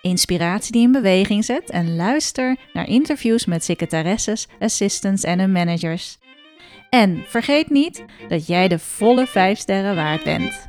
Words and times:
inspiratie 0.00 0.72
die 0.72 0.82
in 0.82 0.92
beweging 0.92 1.44
zet 1.44 1.70
en 1.70 1.96
luister 1.96 2.56
naar 2.72 2.88
interviews 2.88 3.44
met 3.44 3.64
secretaresses, 3.64 4.48
assistants 4.58 5.22
en 5.22 5.38
hun 5.38 5.52
managers. 5.52 6.18
En 6.90 7.24
vergeet 7.26 7.70
niet 7.70 8.04
dat 8.28 8.46
jij 8.46 8.68
de 8.68 8.78
volle 8.78 9.26
5 9.26 9.58
sterren 9.58 9.94
waard 9.94 10.24
bent. 10.24 10.68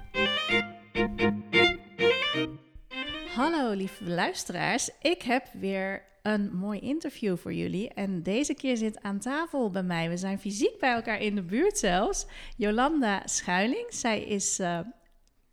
Hallo 3.36 3.72
lieve 3.72 4.03
luisteraars, 4.03 4.89
ik 5.02 5.22
heb 5.22 5.48
weer 5.53 6.09
een 6.22 6.52
mooi 6.53 6.80
interview 6.80 7.38
voor 7.38 7.53
jullie. 7.53 7.89
En 7.94 8.23
deze 8.23 8.53
keer 8.53 8.77
zit 8.77 9.02
aan 9.02 9.20
tafel 9.20 9.70
bij 9.70 9.83
mij, 9.83 10.09
we 10.09 10.17
zijn 10.17 10.39
fysiek 10.39 10.80
bij 10.80 10.94
elkaar 10.94 11.22
in 11.22 11.36
de 11.36 11.44
buurt 11.44 11.77
zelfs, 11.77 12.25
Jolanda 12.58 13.22
Schuiling. 13.25 13.86
Zij 13.89 14.22
is, 14.22 14.59
uh, 14.59 14.80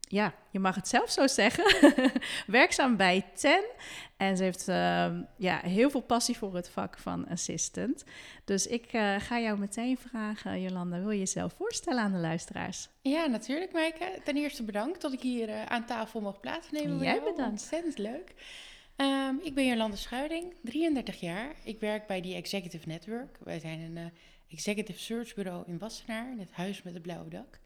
ja, 0.09 0.35
je 0.51 0.59
mag 0.59 0.75
het 0.75 0.89
zelf 0.89 1.11
zo 1.11 1.27
zeggen, 1.27 1.93
werkzaam 2.47 2.97
bij 2.97 3.25
TEN. 3.35 3.65
En 4.17 4.37
ze 4.37 4.43
heeft 4.43 4.69
uh, 4.69 5.11
ja, 5.37 5.61
heel 5.63 5.91
veel 5.91 6.01
passie 6.01 6.37
voor 6.37 6.55
het 6.55 6.69
vak 6.69 6.99
van 6.99 7.29
assistant. 7.29 8.05
Dus 8.45 8.67
ik 8.67 8.93
uh, 8.93 9.15
ga 9.19 9.41
jou 9.41 9.59
meteen 9.59 9.99
vragen, 9.99 10.61
Jolanda, 10.61 10.99
wil 11.01 11.11
je 11.11 11.19
jezelf 11.19 11.53
voorstellen 11.53 12.03
aan 12.03 12.13
de 12.13 12.19
luisteraars? 12.19 12.89
Ja, 13.03 13.27
natuurlijk, 13.27 13.73
Maaike. 13.73 14.21
Ten 14.25 14.37
eerste 14.37 14.63
bedankt 14.63 15.01
dat 15.01 15.13
ik 15.13 15.21
hier 15.21 15.49
uh, 15.49 15.65
aan 15.65 15.87
tafel 15.87 16.21
mag 16.21 16.41
plaatsnemen. 16.41 16.99
Jij 16.99 17.19
bedankt. 17.19 17.51
Ontzettend 17.51 17.99
leuk. 17.99 18.35
Um, 18.97 19.41
ik 19.43 19.55
ben 19.55 19.67
Jolanda 19.67 19.97
Schuiding, 19.97 20.55
33 20.63 21.21
jaar. 21.21 21.55
Ik 21.65 21.81
werk 21.81 22.07
bij 22.07 22.21
die 22.21 22.35
Executive 22.35 22.89
Network. 22.89 23.39
Wij 23.45 23.59
zijn 23.59 23.81
een 23.81 23.97
uh, 23.97 24.05
executive 24.49 24.99
search 24.99 25.35
bureau 25.35 25.65
in 25.67 25.79
Wassenaar, 25.79 26.31
in 26.31 26.39
het 26.39 26.53
huis 26.53 26.83
met 26.83 26.95
het 26.95 27.03
blauwe 27.03 27.29
dak. 27.29 27.59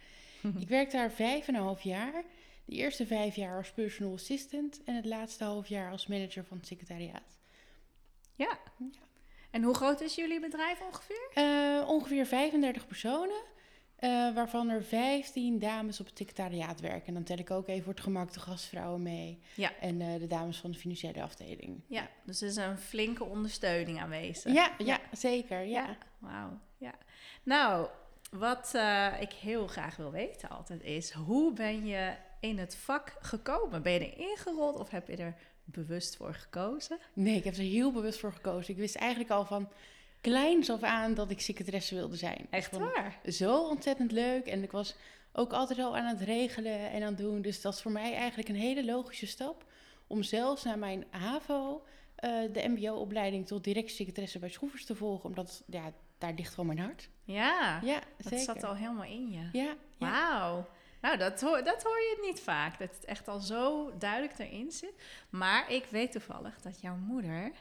Ik 0.59 0.69
werk 0.69 0.91
daar 0.91 1.11
vijf 1.11 1.48
en 1.48 1.55
een 1.55 1.62
half 1.62 1.83
jaar. 1.83 2.25
De 2.65 2.75
eerste 2.75 3.07
vijf 3.07 3.37
jaar 3.37 3.57
als 3.57 3.73
personal 3.73 4.12
assistant 4.12 4.81
en 4.85 4.95
het 4.95 5.05
laatste 5.05 5.45
half 5.45 5.69
jaar 5.69 5.91
als 5.91 6.07
manager 6.07 6.45
van 6.45 6.57
het 6.57 6.67
secretariaat. 6.67 7.39
Ja. 8.35 8.59
ja. 8.79 9.01
En 9.51 9.63
hoe 9.63 9.75
groot 9.75 10.01
is 10.01 10.15
jullie 10.15 10.41
bedrijf 10.41 10.81
ongeveer? 10.81 11.31
Uh, 11.35 11.89
ongeveer 11.89 12.27
35 12.27 12.87
personen. 12.87 13.51
Uh, 14.01 14.35
waarvan 14.35 14.69
er 14.69 14.85
15 14.85 15.59
dames 15.59 16.01
op 16.01 16.07
het 16.07 16.19
secretariaat 16.19 16.81
werken. 16.81 17.07
En 17.07 17.15
dan 17.15 17.23
tel 17.23 17.39
ik 17.39 17.51
ook 17.51 17.69
even 17.69 17.85
voor 17.85 17.93
het 17.93 18.02
gemak 18.02 18.33
de 18.33 18.41
gastvrouwen 18.41 19.02
mee. 19.02 19.39
Ja. 19.55 19.73
En 19.81 20.01
uh, 20.01 20.19
de 20.19 20.27
dames 20.27 20.58
van 20.58 20.70
de 20.70 20.79
financiële 20.79 21.23
afdeling. 21.23 21.81
Ja, 21.86 22.08
dus 22.25 22.41
er 22.41 22.48
is 22.48 22.57
een 22.57 22.79
flinke 22.79 23.25
ondersteuning 23.25 24.01
aanwezig. 24.01 24.52
Ja, 24.52 24.75
ja, 24.79 24.85
ja. 24.86 25.01
zeker. 25.13 25.61
Ja. 25.64 25.86
ja. 25.86 25.97
Wauw. 26.19 26.58
Ja. 26.79 26.95
Nou, 27.42 27.89
wat 28.39 28.73
uh, 28.75 29.20
ik 29.20 29.33
heel 29.33 29.67
graag 29.67 29.97
wil 29.97 30.11
weten 30.11 30.48
altijd 30.48 30.83
is... 30.83 31.11
hoe 31.11 31.53
ben 31.53 31.87
je 31.87 32.13
in 32.41 32.59
het 32.59 32.77
vak 32.77 33.17
gekomen? 33.20 33.83
Ben 33.83 33.93
je 33.93 33.98
er 33.98 34.19
ingerold 34.19 34.79
of 34.79 34.91
heb 34.91 35.09
je 35.09 35.17
er 35.17 35.35
bewust 35.65 36.17
voor 36.17 36.35
gekozen? 36.35 36.98
Nee, 37.13 37.37
ik 37.37 37.45
heb 37.45 37.55
er 37.55 37.63
heel 37.63 37.93
bewust 37.93 38.20
voor 38.20 38.33
gekozen. 38.33 38.75
Ik 38.75 38.81
wist 38.81 38.95
eigenlijk 38.95 39.31
al 39.31 39.45
van 39.45 39.69
kleins 40.20 40.70
af 40.70 40.83
aan 40.83 41.15
dat 41.15 41.31
ik 41.31 41.41
secretaresse 41.41 41.95
wilde 41.95 42.17
zijn. 42.17 42.47
Echt 42.51 42.79
waar? 42.79 43.19
Zo 43.27 43.69
ontzettend 43.69 44.13
leuk. 44.13 44.47
En 44.47 44.63
ik 44.63 44.70
was 44.70 44.95
ook 45.33 45.53
altijd 45.53 45.79
al 45.79 45.97
aan 45.97 46.17
het 46.17 46.20
regelen 46.20 46.91
en 46.91 47.03
aan 47.03 47.09
het 47.09 47.19
doen. 47.19 47.43
Dus 47.43 47.61
dat 47.61 47.75
is 47.75 47.83
voor 47.83 47.93
mij 47.93 48.14
eigenlijk 48.14 48.49
een 48.49 48.55
hele 48.55 48.85
logische 48.85 49.27
stap. 49.27 49.64
Om 50.07 50.23
zelfs 50.23 50.63
naar 50.63 50.79
mijn 50.79 51.05
HAVO 51.11 51.83
uh, 52.25 52.53
de 52.53 52.69
mbo-opleiding 52.69 53.47
tot 53.47 53.64
directiesecretaresse 53.64 54.39
bij 54.39 54.51
Schroevers 54.51 54.85
te 54.85 54.95
volgen. 54.95 55.29
Omdat 55.29 55.63
ja, 55.67 55.93
daar 56.22 56.33
ligt 56.36 56.55
gewoon 56.55 56.74
mijn 56.74 56.86
hart. 56.86 57.08
Ja, 57.24 57.80
ja 57.83 58.00
dat 58.16 58.33
zeker. 58.33 58.44
zat 58.44 58.64
al 58.64 58.77
helemaal 58.77 59.05
in 59.05 59.30
je. 59.30 59.58
Ja. 59.58 59.74
Wauw. 59.98 60.68
Nou, 61.00 61.16
dat 61.16 61.40
hoor, 61.40 61.64
dat 61.64 61.83
hoor 61.83 61.96
je 61.96 62.18
niet 62.22 62.40
vaak. 62.40 62.78
Dat 62.78 62.88
het 62.94 63.05
echt 63.05 63.28
al 63.28 63.40
zo 63.40 63.92
duidelijk 63.98 64.38
erin 64.38 64.70
zit. 64.70 64.94
Maar 65.30 65.70
ik 65.70 65.84
weet 65.90 66.12
toevallig 66.12 66.60
dat 66.60 66.80
jouw 66.80 66.96
moeder 66.96 67.52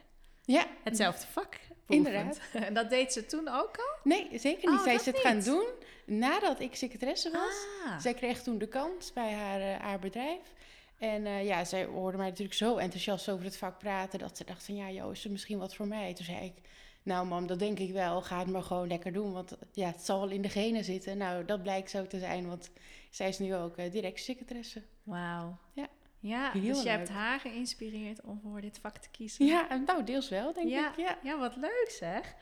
ja. 0.45 0.65
hetzelfde 0.83 1.27
vak 1.27 1.59
Inderdaad. 1.87 2.39
En 2.67 2.73
dat 2.73 2.89
deed 2.89 3.13
ze 3.13 3.25
toen 3.25 3.47
ook 3.47 3.77
al? 3.77 3.95
Nee, 4.03 4.27
zeker 4.39 4.69
niet. 4.69 4.79
Oh, 4.79 4.83
Zij 4.83 4.95
is 4.95 5.05
het 5.05 5.15
niet. 5.15 5.23
gaan 5.23 5.39
doen 5.39 5.67
nadat 6.05 6.59
ik 6.59 6.75
secretaresse 6.75 7.31
was. 7.31 7.65
Ah. 7.85 7.99
Zij 7.99 8.13
kreeg 8.13 8.43
toen 8.43 8.57
de 8.57 8.67
kans 8.67 9.13
bij 9.13 9.33
haar, 9.33 9.59
uh, 9.59 9.79
haar 9.79 9.99
bedrijf. 9.99 10.53
En 10.97 11.25
uh, 11.25 11.45
ja, 11.45 11.63
zij 11.63 11.85
hoorde 11.85 12.17
mij 12.17 12.29
natuurlijk 12.29 12.57
zo 12.57 12.77
enthousiast 12.77 13.29
over 13.29 13.45
het 13.45 13.57
vak 13.57 13.79
praten... 13.79 14.19
dat 14.19 14.37
ze 14.37 14.43
dacht 14.43 14.65
van, 14.65 14.75
ja, 14.75 14.89
joh, 14.89 15.11
is 15.11 15.25
er 15.25 15.31
misschien 15.31 15.57
wat 15.57 15.75
voor 15.75 15.87
mij? 15.87 16.13
Toen 16.13 16.25
zei 16.25 16.45
ik, 16.45 16.53
nou 17.03 17.27
mam, 17.27 17.47
dat 17.47 17.59
denk 17.59 17.79
ik 17.79 17.91
wel. 17.91 18.21
Ga 18.21 18.39
het 18.39 18.47
maar 18.47 18.63
gewoon 18.63 18.87
lekker 18.87 19.13
doen, 19.13 19.31
want 19.31 19.57
ja, 19.71 19.87
het 19.87 20.01
zal 20.01 20.19
wel 20.19 20.29
in 20.29 20.41
de 20.41 20.49
genen 20.49 20.83
zitten. 20.83 21.17
Nou, 21.17 21.45
dat 21.45 21.61
blijkt 21.61 21.89
zo 21.89 22.07
te 22.07 22.19
zijn, 22.19 22.47
want 22.47 22.71
zij 23.09 23.27
is 23.27 23.39
nu 23.39 23.55
ook 23.55 23.77
uh, 23.77 23.91
directiesecretaresse. 23.91 24.81
Wauw. 25.03 25.57
Ja. 25.73 25.87
Ja, 26.19 26.51
Heel 26.51 26.73
dus 26.73 26.83
je 26.83 26.89
hebt 26.89 27.09
haar 27.09 27.39
geïnspireerd 27.39 28.21
om 28.21 28.39
voor 28.43 28.61
dit 28.61 28.79
vak 28.81 28.97
te 28.97 29.09
kiezen. 29.09 29.45
Ja, 29.45 29.75
nou, 29.85 30.03
deels 30.03 30.29
wel, 30.29 30.53
denk 30.53 30.69
ja. 30.69 30.91
ik. 30.91 30.97
Ja. 30.97 31.17
ja, 31.23 31.39
wat 31.39 31.55
leuk 31.55 31.95
zeg. 31.99 32.35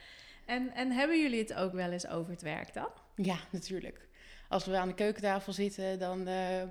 En, 0.45 0.73
en 0.73 0.91
hebben 0.91 1.21
jullie 1.21 1.39
het 1.39 1.53
ook 1.53 1.73
wel 1.73 1.91
eens 1.91 2.07
over 2.07 2.31
het 2.31 2.41
werk 2.41 2.73
dan? 2.73 2.89
Ja, 3.15 3.37
natuurlijk. 3.51 4.07
Als 4.49 4.65
we 4.65 4.77
aan 4.77 4.87
de 4.87 4.93
keukentafel 4.93 5.53
zitten, 5.53 5.99
dan... 5.99 6.27
Uh, 6.27 6.63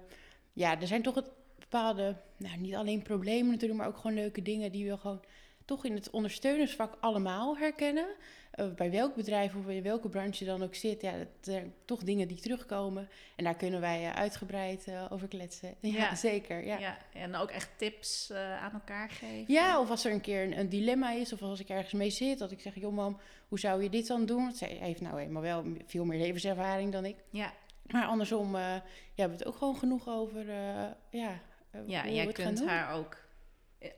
ja, 0.52 0.80
er 0.80 0.86
zijn 0.86 1.02
toch 1.02 1.22
bepaalde... 1.58 2.16
Nou, 2.36 2.56
niet 2.56 2.74
alleen 2.74 3.02
problemen 3.02 3.50
natuurlijk, 3.50 3.80
maar 3.80 3.88
ook 3.88 3.96
gewoon 3.96 4.16
leuke 4.16 4.42
dingen... 4.42 4.72
die 4.72 4.90
we 4.90 4.96
gewoon 4.96 5.24
toch 5.68 5.84
in 5.84 5.94
het 5.94 6.10
ondersteunersvak 6.10 6.96
allemaal 7.00 7.58
herkennen. 7.58 8.06
Uh, 8.54 8.66
bij 8.74 8.90
welk 8.90 9.14
bedrijf 9.14 9.54
of 9.54 9.68
in 9.68 9.82
welke 9.82 10.08
branche 10.08 10.44
je 10.44 10.50
dan 10.50 10.62
ook 10.62 10.74
zit, 10.74 11.00
ja, 11.00 11.16
dat 11.18 11.28
zijn 11.40 11.74
toch 11.84 12.02
dingen 12.02 12.28
die 12.28 12.40
terugkomen. 12.40 13.08
En 13.36 13.44
daar 13.44 13.56
kunnen 13.56 13.80
wij 13.80 14.02
uh, 14.02 14.14
uitgebreid 14.14 14.86
uh, 14.88 15.04
over 15.10 15.28
kletsen. 15.28 15.74
Ja, 15.80 15.96
Ja. 15.96 16.14
zeker. 16.14 16.64
Ja. 16.64 16.78
Ja, 16.78 16.98
en 17.12 17.36
ook 17.36 17.50
echt 17.50 17.70
tips 17.76 18.30
eh, 18.30 18.62
aan 18.62 18.72
elkaar 18.72 19.10
geven. 19.10 19.52
Ja, 19.52 19.80
of 19.80 19.90
als 19.90 20.04
er 20.04 20.12
een 20.12 20.20
keer 20.20 20.42
een, 20.42 20.58
een 20.58 20.68
dilemma 20.68 21.10
is, 21.12 21.32
of 21.32 21.42
als 21.42 21.60
ik 21.60 21.68
ergens 21.68 21.92
mee 21.92 22.10
zit, 22.10 22.38
dat 22.38 22.50
ik 22.50 22.60
zeg, 22.60 22.74
joh 22.74 22.94
mam, 22.94 23.20
hoe 23.48 23.58
zou 23.58 23.82
je 23.82 23.90
dit 23.90 24.06
dan 24.06 24.26
doen? 24.26 24.42
Want 24.42 24.56
zij 24.56 24.78
heeft 24.80 25.00
nou 25.00 25.18
eenmaal 25.20 25.42
wel 25.42 25.64
veel 25.86 26.04
meer 26.04 26.18
levenservaring 26.18 26.92
dan 26.92 27.04
ik. 27.04 27.16
Ja, 27.30 27.52
Maar 27.86 28.06
andersom, 28.06 28.56
ja, 28.56 28.82
we 29.14 29.20
hebben 29.20 29.38
het 29.38 29.46
ook 29.46 29.56
gewoon 29.56 29.76
genoeg 29.76 30.08
over, 30.08 30.52
ja, 31.10 31.42
ja 31.86 32.02
hoe 32.02 32.14
jij 32.14 32.32
kunt 32.32 32.66
haar 32.66 32.94
ook 32.94 33.12
eh, 33.12 33.27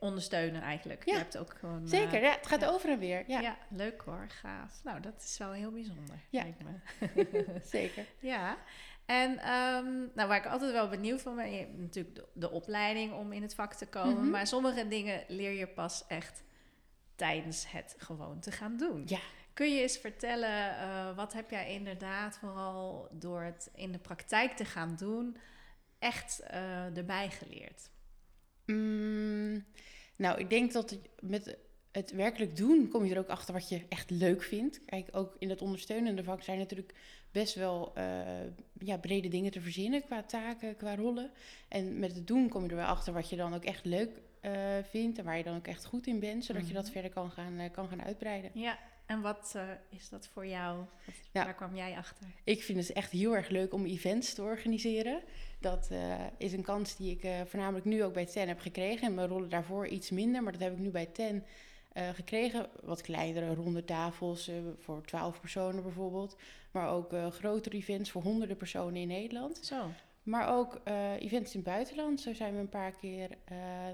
ondersteunen 0.01 0.63
eigenlijk. 0.63 1.05
Ja. 1.07 1.13
Je 1.13 1.19
hebt 1.19 1.39
ook 1.39 1.55
gewoon... 1.59 1.83
eh, 1.83 1.89
Zeker, 1.89 2.23
ja, 2.23 2.31
het 2.31 2.47
gaat 2.47 2.61
ja. 2.61 2.69
over 2.69 2.91
en 2.91 2.99
weer. 2.99 3.25
Ja, 3.27 3.41
Ja. 3.41 3.57
leuk 3.71 4.01
hoor, 4.01 4.27
gaaf. 4.29 4.81
Nou, 4.85 5.01
dat 5.01 5.23
is 5.23 5.39
wel 5.39 5.53
heel 5.53 5.71
bijzonder. 5.73 6.17
Ja. 6.31 6.43
lijkt 6.43 6.63
me. 6.63 6.73
zeker. 7.77 8.07
Ja, 8.19 8.57
en 9.07 9.39
ehm, 9.39 9.99
nou, 10.15 10.29
waar 10.29 10.37
ik 10.37 10.47
altijd 10.47 10.73
wel 10.73 10.89
benieuwd 10.89 11.23
van 11.23 11.37
ben, 11.37 11.51
je 11.53 11.59
hebt 11.59 11.79
natuurlijk 11.79 12.15
de, 12.17 12.27
de 12.33 12.51
opleiding 12.51 13.13
om 13.13 13.33
in 13.33 13.43
het 13.43 13.55
vak 13.55 13.75
te 13.75 13.87
komen, 13.89 14.21
Mhm. 14.21 14.31
maar 14.31 14.47
sommige 14.47 14.89
dingen 14.89 15.25
leer 15.29 15.53
je 15.53 15.67
pas 15.67 16.05
echt 16.07 16.43
tijdens 17.15 17.71
het 17.71 17.95
gewoon 17.99 18.41
te 18.41 18.53
gaan 18.53 18.77
doen. 18.77 19.03
Ja. 19.07 19.19
Kun 19.53 19.75
je 19.75 19.83
eens 19.83 19.99
vertellen, 19.99 20.77
eh, 20.79 21.17
wat 21.17 21.33
heb 21.33 21.51
jij 21.51 21.73
inderdaad 21.73 22.39
vooral 22.39 23.09
door 23.13 23.43
het 23.43 23.71
in 23.75 23.93
de 23.93 23.99
praktijk 23.99 24.53
te 24.57 24.65
gaan 24.65 24.97
doen, 24.97 25.37
echt 25.99 26.41
eh, 26.41 26.97
erbij 26.97 27.31
geleerd? 27.31 27.91
Mm, 28.73 29.65
nou, 30.17 30.39
ik 30.39 30.51
denk 30.51 30.73
dat 30.73 30.99
met 31.21 31.57
het 31.93 32.13
werkelijk 32.13 32.57
doen 32.57 32.89
kom 32.89 33.05
je 33.05 33.13
er 33.15 33.19
ook 33.21 33.29
achter 33.29 33.55
wat 33.55 33.69
je 33.69 33.83
echt 33.89 34.11
leuk 34.11 34.43
vindt. 34.43 34.85
Kijk, 34.85 35.09
ook 35.13 35.37
in 35.39 35.51
het 35.51 35.63
ondersteunende 35.63 36.25
vak 36.25 36.43
zijn 36.43 36.59
natuurlijk 36.59 36.95
best 37.33 37.55
wel 37.55 37.93
eh, 37.95 38.05
ja, 38.79 38.97
brede 38.99 39.29
dingen 39.29 39.51
te 39.53 39.61
verzinnen 39.61 40.05
qua 40.05 40.23
taken, 40.23 40.77
qua 40.77 40.95
rollen. 40.97 41.31
En 41.69 41.99
met 41.99 42.15
het 42.15 42.27
doen 42.27 42.49
kom 42.49 42.63
je 42.65 42.69
er 42.71 42.77
wel 42.77 42.85
achter 42.87 43.13
wat 43.13 43.29
je 43.31 43.37
dan 43.37 43.55
ook 43.55 43.65
echt 43.65 43.85
leuk 43.85 44.11
eh, 44.41 44.53
vindt 44.91 45.19
en 45.19 45.25
waar 45.25 45.37
je 45.37 45.45
dan 45.45 45.57
ook 45.57 45.67
echt 45.67 45.85
goed 45.85 46.07
in 46.07 46.21
bent, 46.21 46.45
zodat 46.45 46.69
je 46.69 46.75
dat 46.75 46.83
Mhm. 46.85 46.93
verder 46.93 47.11
kan 47.11 47.31
gaan, 47.31 47.59
eh, 47.59 47.71
kan 47.73 47.89
gaan 47.89 48.03
uitbreiden. 48.03 48.51
Ja, 48.55 48.79
En 49.11 49.21
wat 49.21 49.53
eh, 49.57 49.63
is 49.89 50.09
dat 50.09 50.29
voor 50.33 50.47
jou? 50.47 50.79
Wat, 50.79 51.15
Ja. 51.33 51.45
Waar 51.45 51.55
kwam 51.55 51.75
jij 51.75 51.97
achter? 51.97 52.27
Ik 52.45 52.63
vind 52.63 52.79
het 52.79 52.93
echt 52.93 53.11
heel 53.11 53.37
erg 53.37 53.49
leuk 53.49 53.73
om 53.73 53.87
events 53.87 54.35
te 54.35 54.43
organiseren. 54.43 55.23
Dat 55.61 55.89
eh, 55.91 56.15
is 56.39 56.53
een 56.53 56.63
kans 56.63 56.97
die 56.97 57.11
ik 57.11 57.25
eh, 57.25 57.41
voornamelijk 57.47 57.85
nu 57.85 58.05
ook 58.05 58.13
bij 58.13 58.27
TEN 58.27 58.49
heb 58.49 58.61
gekregen. 58.61 59.07
En 59.07 59.15
mijn 59.15 59.29
rollen 59.29 59.49
daarvoor 59.49 59.87
iets 59.87 60.11
minder, 60.11 60.43
maar 60.43 60.53
dat 60.53 60.61
heb 60.61 60.73
ik 60.73 60.79
nu 60.79 60.91
bij 60.91 61.07
TEN 61.07 61.45
gekregen. 62.15 62.69
Wat 62.83 63.01
kleinere 63.01 63.55
ronde 63.55 63.85
tafels 63.85 64.51
voor 64.79 65.03
12 65.05 65.41
personen 65.41 65.83
bijvoorbeeld. 65.83 66.37
Maar 66.71 66.89
ook 66.89 67.13
grotere 67.31 67.77
events 67.77 68.11
voor 68.11 68.23
honderden 68.23 68.57
personen 68.57 68.97
in 68.97 69.09
Nederland. 69.09 69.59
Zo. 69.63 69.87
Maar 70.23 70.49
ook 70.49 70.81
events 71.19 71.55
in 71.55 71.61
het 71.61 71.69
buitenland. 71.69 72.21
Zo 72.21 72.35
zijn 72.35 72.55
we 72.55 72.61
een 72.61 72.69
paar 72.69 72.93
keer 72.93 73.29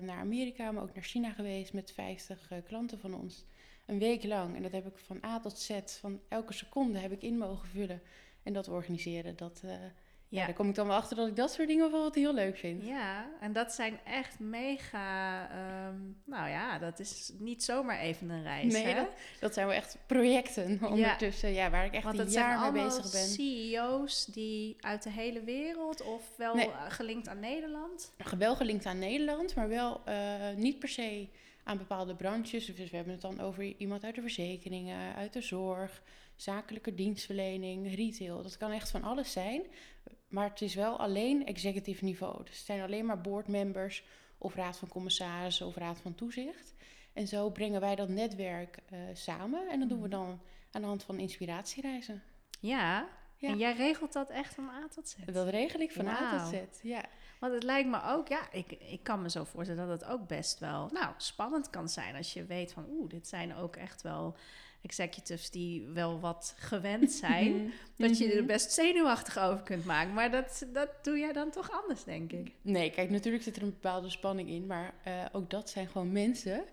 naar 0.00 0.18
Amerika, 0.18 0.72
maar 0.72 0.82
ook 0.82 0.94
naar 0.94 1.04
China 1.04 1.30
geweest 1.30 1.72
met 1.72 1.92
50 1.92 2.50
eh, 2.50 2.58
klanten 2.64 2.98
van 2.98 3.14
ons. 3.14 3.44
Een 3.86 3.98
week 3.98 4.24
lang. 4.24 4.56
En 4.56 4.62
dat 4.62 4.72
heb 4.72 4.86
ik 4.86 4.96
van 4.98 5.24
A 5.24 5.40
tot 5.40 5.58
Z, 5.58 5.70
van 6.00 6.20
elke 6.28 6.52
seconde 6.52 6.98
heb 6.98 7.12
ik 7.12 7.22
in 7.22 7.38
mogen 7.38 7.68
vullen. 7.68 8.02
En 8.42 8.52
dat 8.52 8.68
organiseren, 8.68 9.36
dat, 9.36 9.60
eh, 9.64 9.70
ja. 10.28 10.44
daar 10.46 10.54
kom 10.54 10.68
ik 10.68 10.74
dan 10.74 10.86
wel 10.86 10.96
achter 10.96 11.16
dat 11.16 11.28
ik 11.28 11.36
dat 11.36 11.52
soort 11.52 11.68
dingen 11.68 11.90
wel 11.90 12.02
wat 12.02 12.14
heel 12.14 12.34
leuk 12.34 12.56
vind. 12.56 12.86
Ja, 12.86 13.26
en 13.40 13.52
dat 13.52 13.72
zijn 13.72 13.98
echt 14.04 14.38
mega. 14.38 15.48
ehm, 15.50 16.00
nou 16.24 16.48
ja, 16.48 16.78
dat 16.78 16.98
is 16.98 17.32
niet 17.38 17.64
zomaar 17.64 17.98
even 17.98 18.28
een 18.30 18.42
reis. 18.42 18.72
Nee, 18.72 18.84
hè? 18.84 18.94
dat, 18.94 19.08
dat 19.40 19.54
zijn 19.54 19.66
wel 19.66 19.76
echt 19.76 19.98
projecten 20.06 20.78
ondertussen, 20.90 21.52
ja, 21.52 21.70
waar 21.70 21.84
ik 21.84 21.92
echt 21.94 22.18
een 22.18 22.28
jaar 22.30 22.72
mee 22.72 22.82
bezig 22.82 23.10
ben. 23.12 23.26
CEO's 23.26 24.24
die 24.24 24.76
uit 24.80 25.02
de 25.02 25.10
hele 25.10 25.42
wereld 25.42 26.02
of 26.02 26.36
wel 26.36 26.54
Nee. 26.54 26.70
gelinkt 26.88 27.28
aan 27.28 27.40
Nederland. 27.40 28.12
Wel 28.38 28.56
gelinkt 28.56 28.86
aan 28.86 28.98
Nederland, 28.98 29.54
maar 29.54 29.68
wel 29.68 30.00
eh, 30.04 30.54
niet 30.56 30.78
per 30.78 30.88
se 30.88 31.28
aan 31.66 31.78
bepaalde 31.78 32.14
branches. 32.14 32.66
Dus 32.66 32.90
we 32.90 32.96
hebben 32.96 33.12
het 33.14 33.22
dan 33.22 33.40
over 33.40 33.76
iemand 33.76 34.04
uit 34.04 34.14
de 34.14 34.20
verzekeringen, 34.20 35.14
uit 35.14 35.32
de 35.32 35.40
zorg, 35.40 36.02
zakelijke 36.36 36.94
dienstverlening, 36.94 37.94
retail. 37.94 38.42
Dat 38.42 38.56
kan 38.56 38.70
echt 38.70 38.90
van 38.90 39.02
alles 39.02 39.32
zijn. 39.32 39.62
Maar 40.28 40.48
het 40.48 40.60
is 40.60 40.74
wel 40.74 40.98
alleen 40.98 41.46
executive 41.46 42.04
niveau. 42.04 42.44
Dus 42.44 42.56
het 42.56 42.66
zijn 42.66 42.80
alleen 42.80 43.06
maar 43.06 43.20
boardmembers 43.20 44.04
of 44.38 44.54
raad 44.54 44.78
van 44.78 44.88
commissarissen 44.88 45.66
of 45.66 45.74
raad 45.76 46.00
van 46.00 46.14
toezicht. 46.14 46.74
En 47.12 47.26
zo 47.26 47.50
brengen 47.50 47.80
wij 47.80 47.94
dat 47.94 48.08
netwerk 48.08 48.78
eh, 48.86 48.98
samen. 49.12 49.68
En 49.68 49.80
dat 49.80 49.88
doen 49.88 50.02
we 50.02 50.08
Mhm. 50.08 50.16
dan 50.16 50.40
aan 50.70 50.80
de 50.80 50.86
hand 50.86 51.02
van 51.02 51.18
inspiratiereizen. 51.18 52.22
Ja. 52.60 53.08
Ja. 53.46 53.52
En 53.52 53.58
jij 53.58 53.72
regelt 53.76 54.12
dat 54.12 54.30
echt 54.30 54.54
van 54.54 54.68
A 54.68 54.88
tot 54.94 55.08
Z. 55.08 55.14
Dat 55.32 55.48
regel 55.48 55.80
ik 55.80 55.92
van 55.92 56.06
A 56.08 56.38
tot. 56.44 56.48
Z. 56.54 56.82
Ja. 56.82 57.04
Want 57.40 57.52
het 57.52 57.62
lijkt 57.62 57.88
me 57.88 58.02
ook, 58.04 58.28
ja, 58.28 58.52
ik, 58.52 58.72
ik 58.72 59.00
kan 59.02 59.22
me 59.22 59.30
zo 59.30 59.44
voorstellen 59.44 59.88
dat 59.88 60.00
het 60.00 60.10
ook 60.10 60.26
best 60.26 60.58
wel, 60.58 60.88
nou, 60.92 61.14
spannend 61.16 61.70
kan 61.70 61.88
zijn 61.88 62.16
als 62.16 62.32
je 62.32 62.44
weet 62.44 62.72
van, 62.72 62.86
oeh, 62.90 63.08
dit 63.10 63.28
zijn 63.28 63.54
ook 63.54 63.76
echt 63.76 64.02
wel 64.02 64.36
executives 64.82 65.50
die 65.50 65.86
wel 65.86 66.20
wat 66.20 66.54
gewend 66.58 67.12
zijn. 67.24 67.72
Dat 67.96 68.18
je 68.18 68.30
er 68.30 68.36
Mhm. 68.38 68.46
best 68.46 68.72
zenuwachtig 68.72 69.38
over 69.38 69.62
kunt 69.62 69.84
maken. 69.84 70.14
Maar 70.14 70.30
dat, 70.30 70.66
dat 70.72 70.88
doe 71.02 71.18
jij 71.18 71.32
dan 71.32 71.50
toch 71.50 71.82
anders, 71.82 72.04
denk 72.04 72.32
ik. 72.32 72.52
Nee, 72.62 72.90
kijk, 72.90 73.10
natuurlijk 73.10 73.44
zit 73.44 73.56
er 73.56 73.62
een 73.62 73.70
bepaalde 73.70 74.10
spanning 74.10 74.48
in, 74.48 74.66
maar 74.66 74.94
eh, 75.04 75.24
ook 75.32 75.50
dat 75.50 75.70
zijn 75.70 75.86
gewoon 75.88 76.12
mensen. 76.12 76.64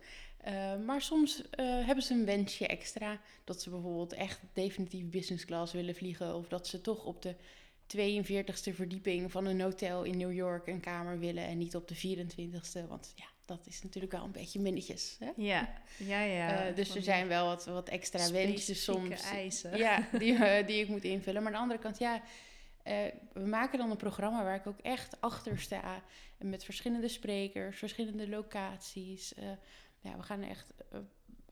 Eh, 0.43 0.75
maar 0.85 1.01
soms 1.01 1.49
eh, 1.49 1.65
hebben 1.65 2.03
ze 2.03 2.13
een 2.13 2.25
wensje 2.25 2.67
extra. 2.67 3.21
Dat 3.43 3.61
ze 3.61 3.69
bijvoorbeeld 3.69 4.13
echt 4.13 4.39
definitief 4.53 5.09
business 5.09 5.45
class 5.45 5.73
willen 5.73 5.95
vliegen. 5.95 6.35
Of 6.35 6.47
dat 6.47 6.67
ze 6.67 6.81
toch 6.81 7.05
op 7.05 7.21
de 7.21 7.35
42ste 7.87 8.73
verdieping 8.73 9.31
van 9.31 9.45
een 9.45 9.61
hotel 9.61 10.03
in 10.03 10.17
New 10.17 10.33
York 10.33 10.67
een 10.67 10.79
kamer 10.79 11.19
willen. 11.19 11.43
En 11.43 11.57
niet 11.57 11.75
op 11.75 11.87
de 11.87 11.95
24ste. 11.95 12.87
Want 12.87 13.13
ja, 13.15 13.25
dat 13.45 13.67
is 13.67 13.83
natuurlijk 13.83 14.13
wel 14.13 14.23
een 14.23 14.31
beetje 14.31 14.59
minnetjes. 14.59 15.15
Hè? 15.19 15.31
Ja, 15.35 15.73
ja, 15.97 16.21
ja. 16.21 16.65
Eh, 16.65 16.75
dus 16.75 16.95
er 16.95 17.01
zijn 17.01 17.27
wel 17.27 17.45
wat, 17.45 17.65
wat 17.65 17.89
extra 17.89 18.31
wensjes 18.31 18.83
soms. 18.83 19.21
eisen. 19.21 19.77
Ja, 19.77 20.07
die, 20.19 20.65
die 20.65 20.81
ik 20.81 20.87
moet 20.87 21.03
invullen. 21.03 21.43
Maar 21.43 21.51
aan 21.51 21.57
de 21.57 21.63
andere 21.63 21.79
kant, 21.79 21.97
ja, 21.97 22.21
we 23.33 23.45
maken 23.45 23.77
dan 23.77 23.91
een 23.91 23.97
programma 23.97 24.43
waar 24.43 24.55
ik 24.55 24.67
ook 24.67 24.79
echt 24.79 25.21
achter 25.21 25.59
sta. 25.59 26.03
Met 26.37 26.63
verschillende 26.63 27.07
sprekers, 27.07 27.77
verschillende 27.77 28.29
locaties. 28.29 29.33
Ja, 30.03 30.17
we 30.17 30.23
gaan 30.23 30.41
echt 30.41 30.73
eh, 30.91 30.99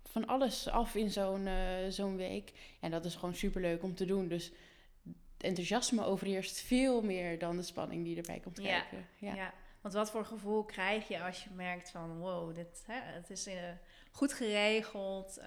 van 0.03 0.27
alles 0.27 0.67
af 0.67 0.95
in 0.95 1.11
zo'n 1.11 1.47
eh, 1.47 1.87
zo'n 1.89 2.15
week. 2.15 2.53
En 2.79 2.91
dat 2.91 3.05
is 3.05 3.15
gewoon 3.15 3.35
superleuk 3.35 3.83
om 3.83 3.95
te 3.95 4.05
doen. 4.05 4.27
Dus 4.27 4.51
het 5.03 5.43
enthousiasme 5.43 6.03
overheerst 6.03 6.61
veel 6.61 7.01
meer 7.01 7.39
dan 7.39 7.55
de 7.55 7.63
spanning 7.63 8.03
die 8.03 8.17
erbij 8.17 8.39
komt 8.39 8.59
kijken. 8.59 9.07
Ja. 9.17 9.35
Ja. 9.35 9.53
want 9.81 9.93
wat 9.93 10.11
voor 10.11 10.25
gevoel 10.25 10.63
krijg 10.63 11.07
je 11.07 11.23
als 11.23 11.43
je 11.43 11.49
merkt 11.49 11.91
van 11.91 12.17
wow, 12.17 12.55
dit, 12.55 12.83
hè, 12.85 12.99
het 13.01 13.29
is 13.29 13.45
eh, 13.45 13.71
goed 14.11 14.33
geregeld. 14.33 15.41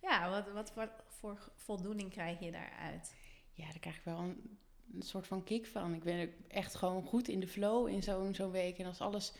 ja, 0.00 0.30
wat, 0.30 0.52
wat, 0.52 0.74
wat 0.74 0.90
voor 1.08 1.52
voldoening 1.54 2.10
krijg 2.10 2.40
je 2.40 2.50
daaruit? 2.50 3.14
ja, 3.56 3.64
daar 3.64 3.78
krijg 3.78 3.96
ik 3.96 4.04
wel 4.04 4.18
een, 4.18 4.58
een 4.94 5.02
soort 5.02 5.26
van 5.26 5.44
kick 5.44 5.66
van. 5.66 5.94
Ik 5.94 6.04
ben 6.04 6.34
echt 6.48 6.74
gewoon 6.74 7.02
goed 7.02 7.28
in 7.28 7.40
de 7.40 7.46
flow 7.46 7.88
in 7.88 8.02
zo'n 8.02 8.34
zo'n 8.34 8.50
week. 8.50 8.78
En 8.78 8.86
als 8.86 9.00
alles 9.00 9.32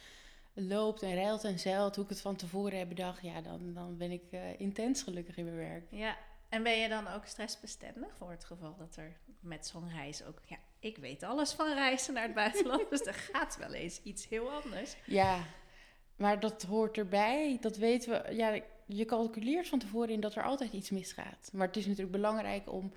loopt 0.59 1.03
en 1.03 1.15
reilt 1.15 1.45
en 1.45 1.59
zeilt, 1.59 1.95
hoe 1.95 2.05
ik 2.05 2.11
het 2.11 2.21
van 2.21 2.37
tevoren 2.37 2.79
heb 2.79 2.89
bedacht, 2.89 3.23
ja, 3.23 3.41
dan, 3.41 3.75
dan 3.75 3.97
ben 3.97 4.11
ik 4.11 4.23
eh, 4.31 4.61
intens 4.61 5.03
gelukkig 5.03 5.37
in 5.37 5.45
mijn 5.45 5.57
werk. 5.57 5.87
Ja, 5.91 6.17
en 6.49 6.63
ben 6.63 6.79
je 6.79 6.89
dan 6.89 7.09
ook 7.09 7.25
stressbestendig 7.25 8.17
voor 8.17 8.31
het 8.31 8.45
geval 8.45 8.77
dat 8.77 8.97
er 8.97 9.17
met 9.41 9.67
zo'n 9.67 9.91
reis 9.91 10.25
ook... 10.25 10.41
Ja, 10.47 10.57
ik 10.79 10.97
weet 10.97 11.23
alles 11.23 11.53
van 11.53 11.75
reizen 11.75 12.15
naar 12.15 12.23
het 12.23 12.35
buitenland, 12.45 12.91
dus 12.91 13.07
er 13.07 13.15
gaat 13.15 13.57
wel 13.57 13.73
eens 13.73 14.01
iets 14.03 14.29
heel 14.29 14.51
anders. 14.51 14.97
Ja, 15.07 15.45
maar 16.17 16.41
dat 16.41 16.63
hoort 16.63 16.99
erbij. 16.99 17.59
Dat 17.61 17.77
weten 17.77 18.11
we. 18.11 18.35
Ja, 18.35 18.61
je 18.87 19.05
calculeert 19.05 19.69
van 19.69 19.79
tevoren 19.79 20.09
in 20.09 20.21
dat 20.21 20.35
er 20.35 20.43
altijd 20.43 20.73
iets 20.73 20.91
misgaat. 20.91 21.51
Maar 21.53 21.67
het 21.67 21.77
is 21.77 21.87
natuurlijk 21.87 22.13
belangrijk 22.13 22.73
om 22.73 22.93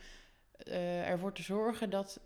eh, 0.58 1.10
ervoor 1.10 1.34
te 1.34 1.44
zorgen 1.44 1.90
dat 1.90 2.20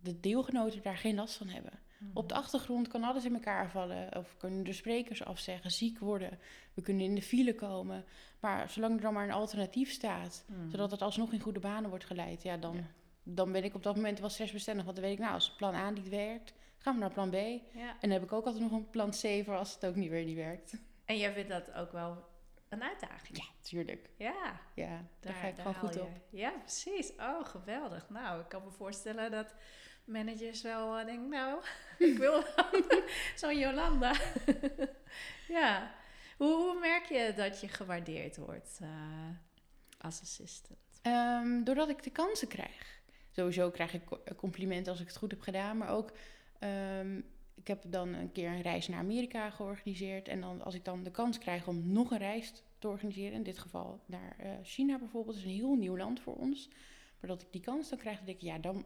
de 0.00 0.20
deelgenoten 0.20 0.82
daar 0.82 0.96
geen 0.96 1.14
last 1.14 1.36
van 1.36 1.48
hebben. 1.48 1.72
Op 2.12 2.28
de 2.28 2.34
achtergrond 2.34 2.88
kan 2.88 3.02
alles 3.04 3.24
in 3.24 3.34
elkaar 3.34 3.70
vallen. 3.70 4.16
Of 4.16 4.36
kunnen 4.36 4.64
de 4.64 4.72
sprekers 4.72 5.24
afzeggen, 5.24 5.70
ziek 5.70 5.98
worden. 5.98 6.38
We 6.74 6.82
kunnen 6.82 7.04
in 7.04 7.14
de 7.14 7.22
file 7.22 7.54
komen. 7.54 8.04
Maar 8.40 8.70
zolang 8.70 8.94
er 8.96 9.00
dan 9.00 9.12
maar 9.14 9.24
een 9.24 9.32
alternatief 9.32 9.90
staat, 9.90 10.44
Mhm. 10.46 10.70
zodat 10.70 10.90
het 10.90 11.02
alsnog 11.02 11.32
in 11.32 11.40
goede 11.40 11.60
banen 11.60 11.90
wordt 11.90 12.04
geleid, 12.04 12.42
ja, 12.42 12.56
dan, 12.56 12.74
Ja. 12.76 12.82
dan 13.22 13.52
ben 13.52 13.64
ik 13.64 13.74
op 13.74 13.82
dat 13.82 13.96
moment 13.96 14.18
wel 14.20 14.28
stressbestendig. 14.28 14.84
Want 14.84 14.96
dan 14.96 15.04
weet 15.04 15.14
ik, 15.14 15.20
nou, 15.20 15.32
als 15.34 15.54
plan 15.56 15.74
A 15.74 15.90
niet 15.90 16.08
werkt, 16.08 16.52
gaan 16.78 16.94
we 16.94 17.00
naar 17.00 17.12
plan 17.12 17.30
B. 17.30 17.34
En 17.34 17.60
dan 18.00 18.10
heb 18.10 18.22
ik 18.22 18.32
ook 18.32 18.44
altijd 18.46 18.62
nog 18.62 18.72
een 18.72 18.90
plan 18.90 19.10
C 19.10 19.44
voor 19.44 19.56
als 19.56 19.74
het 19.74 19.86
ook 19.86 19.94
niet 19.96 20.10
weer 20.10 20.24
niet 20.24 20.36
werkt. 20.36 20.76
En 21.04 21.18
jij 21.18 21.32
vindt 21.32 21.48
dat 21.50 21.72
ook 21.72 21.92
wel 21.92 22.24
een 22.68 22.82
uitdaging? 22.82 23.36
Ja, 23.38 23.44
tuurlijk. 23.62 24.10
Ja, 24.16 24.60
Ja, 24.74 25.04
daar, 25.20 25.32
ga 25.32 25.46
ik 25.46 25.56
daar 25.56 25.64
gewoon 25.66 25.74
haal 25.74 25.84
goed 25.84 25.94
je- 25.94 26.00
op. 26.00 26.10
Ja, 26.30 26.50
precies. 26.50 27.12
Oh, 27.18 27.44
geweldig. 27.44 28.08
Nou, 28.08 28.40
ik 28.40 28.48
kan 28.48 28.62
me 28.64 28.70
voorstellen 28.70 29.30
dat 29.30 29.54
managers 30.04 30.62
wel 30.62 30.98
eh, 30.98 31.06
denken, 31.06 31.28
nou, 31.28 31.62
ik 32.10 32.18
wil 32.18 32.42
zo'n 33.40 33.58
Jolanda. 33.58 34.14
ja. 35.48 35.94
Hoe, 36.36 36.78
merk 36.80 37.04
je 37.04 37.32
dat 37.36 37.60
je 37.60 37.68
gewaardeerd 37.68 38.36
wordt 38.36 38.78
eh, 38.82 38.88
als 40.00 40.20
assistant? 40.20 40.78
Ehm, 41.02 41.62
doordat 41.64 41.88
ik 41.88 42.02
de 42.02 42.10
kansen 42.10 42.48
krijg. 42.48 43.02
Sowieso 43.30 43.70
krijg 43.70 43.94
ik 43.94 44.04
co- 44.04 44.22
complimenten 44.36 44.92
als 44.92 45.00
ik 45.00 45.06
het 45.06 45.16
goed 45.16 45.30
heb 45.30 45.40
gedaan. 45.40 45.78
Maar 45.78 45.88
ook, 45.88 46.12
ehm, 46.58 47.16
ik 47.54 47.66
heb 47.66 47.82
dan 47.86 48.08
een 48.14 48.32
keer 48.32 48.48
een 48.48 48.62
reis 48.62 48.88
naar 48.88 48.98
Amerika 48.98 49.50
georganiseerd. 49.50 50.28
En 50.28 50.40
dan, 50.40 50.62
als 50.62 50.74
ik 50.74 50.84
dan 50.84 51.02
de 51.02 51.10
kans 51.10 51.38
krijg 51.38 51.66
om 51.66 51.92
nog 51.92 52.10
een 52.10 52.18
reis 52.18 52.52
te 52.78 52.88
organiseren. 52.88 53.32
In 53.32 53.42
dit 53.42 53.58
geval 53.58 54.00
naar 54.06 54.36
eh, 54.38 54.50
China 54.62 54.98
bijvoorbeeld. 54.98 55.36
Is 55.36 55.44
een 55.44 55.50
heel 55.50 55.74
nieuw 55.74 55.96
land 55.96 56.20
voor 56.20 56.34
ons. 56.36 56.68
Maar 57.20 57.30
dat 57.30 57.42
ik 57.42 57.52
die 57.52 57.60
kans 57.60 57.88
dan 57.88 57.98
krijg, 57.98 58.16
dan 58.16 58.26
denk 58.26 58.38
ik, 58.38 58.44
ja, 58.44 58.58
dan, 58.58 58.84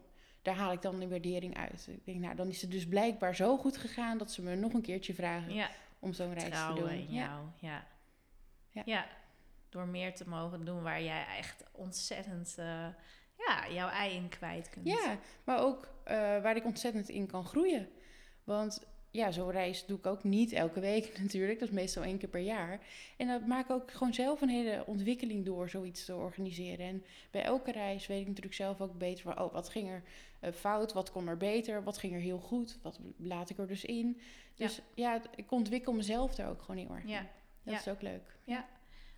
daar 0.49 0.57
haal 0.57 0.73
ik 0.73 0.83
dan 0.83 1.01
de 1.01 1.09
waardering 1.09 1.57
uit. 1.57 1.87
Ik 1.91 2.05
denk, 2.05 2.19
nou, 2.21 2.35
dan 2.35 2.49
is 2.49 2.61
het 2.63 2.71
dus 2.71 2.87
blijkbaar 2.87 3.35
zo 3.37 3.57
goed 3.57 3.77
gegaan 3.77 4.19
dat 4.19 4.31
ze 4.33 4.43
me 4.43 4.55
nog 4.55 4.73
een 4.73 4.83
keertje 4.83 5.15
vragen 5.15 5.53
Ja, 5.55 5.71
om 5.99 6.13
zo'n 6.13 6.35
reis 6.35 6.67
te 6.67 6.73
doen. 6.75 6.89
in 6.91 7.13
Ja. 7.13 7.25
jou. 7.25 7.45
Ja. 7.59 7.87
Ja. 8.71 8.83
Ja. 8.87 9.07
door 9.69 9.87
meer 9.87 10.15
te 10.15 10.29
mogen 10.29 10.65
doen 10.65 10.83
waar 10.83 11.03
jij 11.03 11.27
echt 11.39 11.65
ontzettend 11.73 12.55
eh, 12.59 12.87
ja, 13.47 13.69
jouw 13.71 13.89
ei 13.89 14.15
in 14.17 14.29
kwijt 14.29 14.71
kunt. 14.71 14.87
Ja, 14.87 15.19
maar 15.45 15.59
ook 15.61 15.89
eh, 16.05 16.17
waar 16.17 16.57
ik 16.57 16.65
ontzettend 16.65 17.09
in 17.09 17.27
kan 17.27 17.45
groeien. 17.45 17.89
Want 18.45 18.87
ja, 19.11 19.31
zo'n 19.31 19.51
reis 19.51 19.87
doe 19.87 19.99
ik 19.99 20.07
ook 20.07 20.25
niet 20.25 20.53
elke 20.53 20.81
week 20.81 21.19
natuurlijk. 21.23 21.59
Dat 21.59 21.69
is 21.69 21.75
meestal 21.75 22.03
één 22.03 22.19
keer 22.19 22.29
per 22.29 22.41
jaar. 22.41 22.81
En 23.17 23.27
dat 23.29 23.47
maak 23.47 23.65
ik 23.65 23.71
ook 23.71 23.91
gewoon 23.93 24.15
zelf 24.15 24.41
een 24.41 24.49
hele 24.49 24.83
ontwikkeling 24.87 25.45
door 25.45 25.69
zoiets 25.69 26.05
te 26.05 26.15
organiseren. 26.15 26.87
En 26.87 27.05
bij 27.31 27.43
elke 27.43 27.73
reis 27.73 28.07
weet 28.07 28.21
ik 28.21 28.27
natuurlijk 28.27 28.55
zelf 28.55 28.81
ook 28.81 28.99
beter 28.99 29.23
van... 29.23 29.41
oh, 29.41 29.53
wat 29.53 29.69
ging 29.69 29.89
er 29.89 30.03
eh, 30.41 30.53
fout? 30.53 30.93
Wat 30.93 31.11
kon 31.13 31.29
er 31.29 31.37
beter? 31.37 31.83
Wat 31.83 31.99
ging 31.99 32.13
er 32.15 32.21
heel 32.21 32.39
goed? 32.39 32.79
Wat 32.83 32.99
laat 33.17 33.51
ik 33.51 33.59
er 33.59 33.67
dus 33.67 33.85
in? 33.85 34.21
Dus 34.55 34.81
ja, 34.95 35.23
ik 35.35 35.51
ontwikkel 35.53 35.93
mezelf 35.93 36.35
daar 36.35 36.49
ook 36.49 36.61
gewoon 36.63 36.77
heel 36.87 36.95
erg 36.95 37.07
Ja. 37.07 37.21
Dat 37.63 37.75
Ja. 37.75 37.81
is 37.81 37.89
ook 37.89 38.03
leuk. 38.03 38.37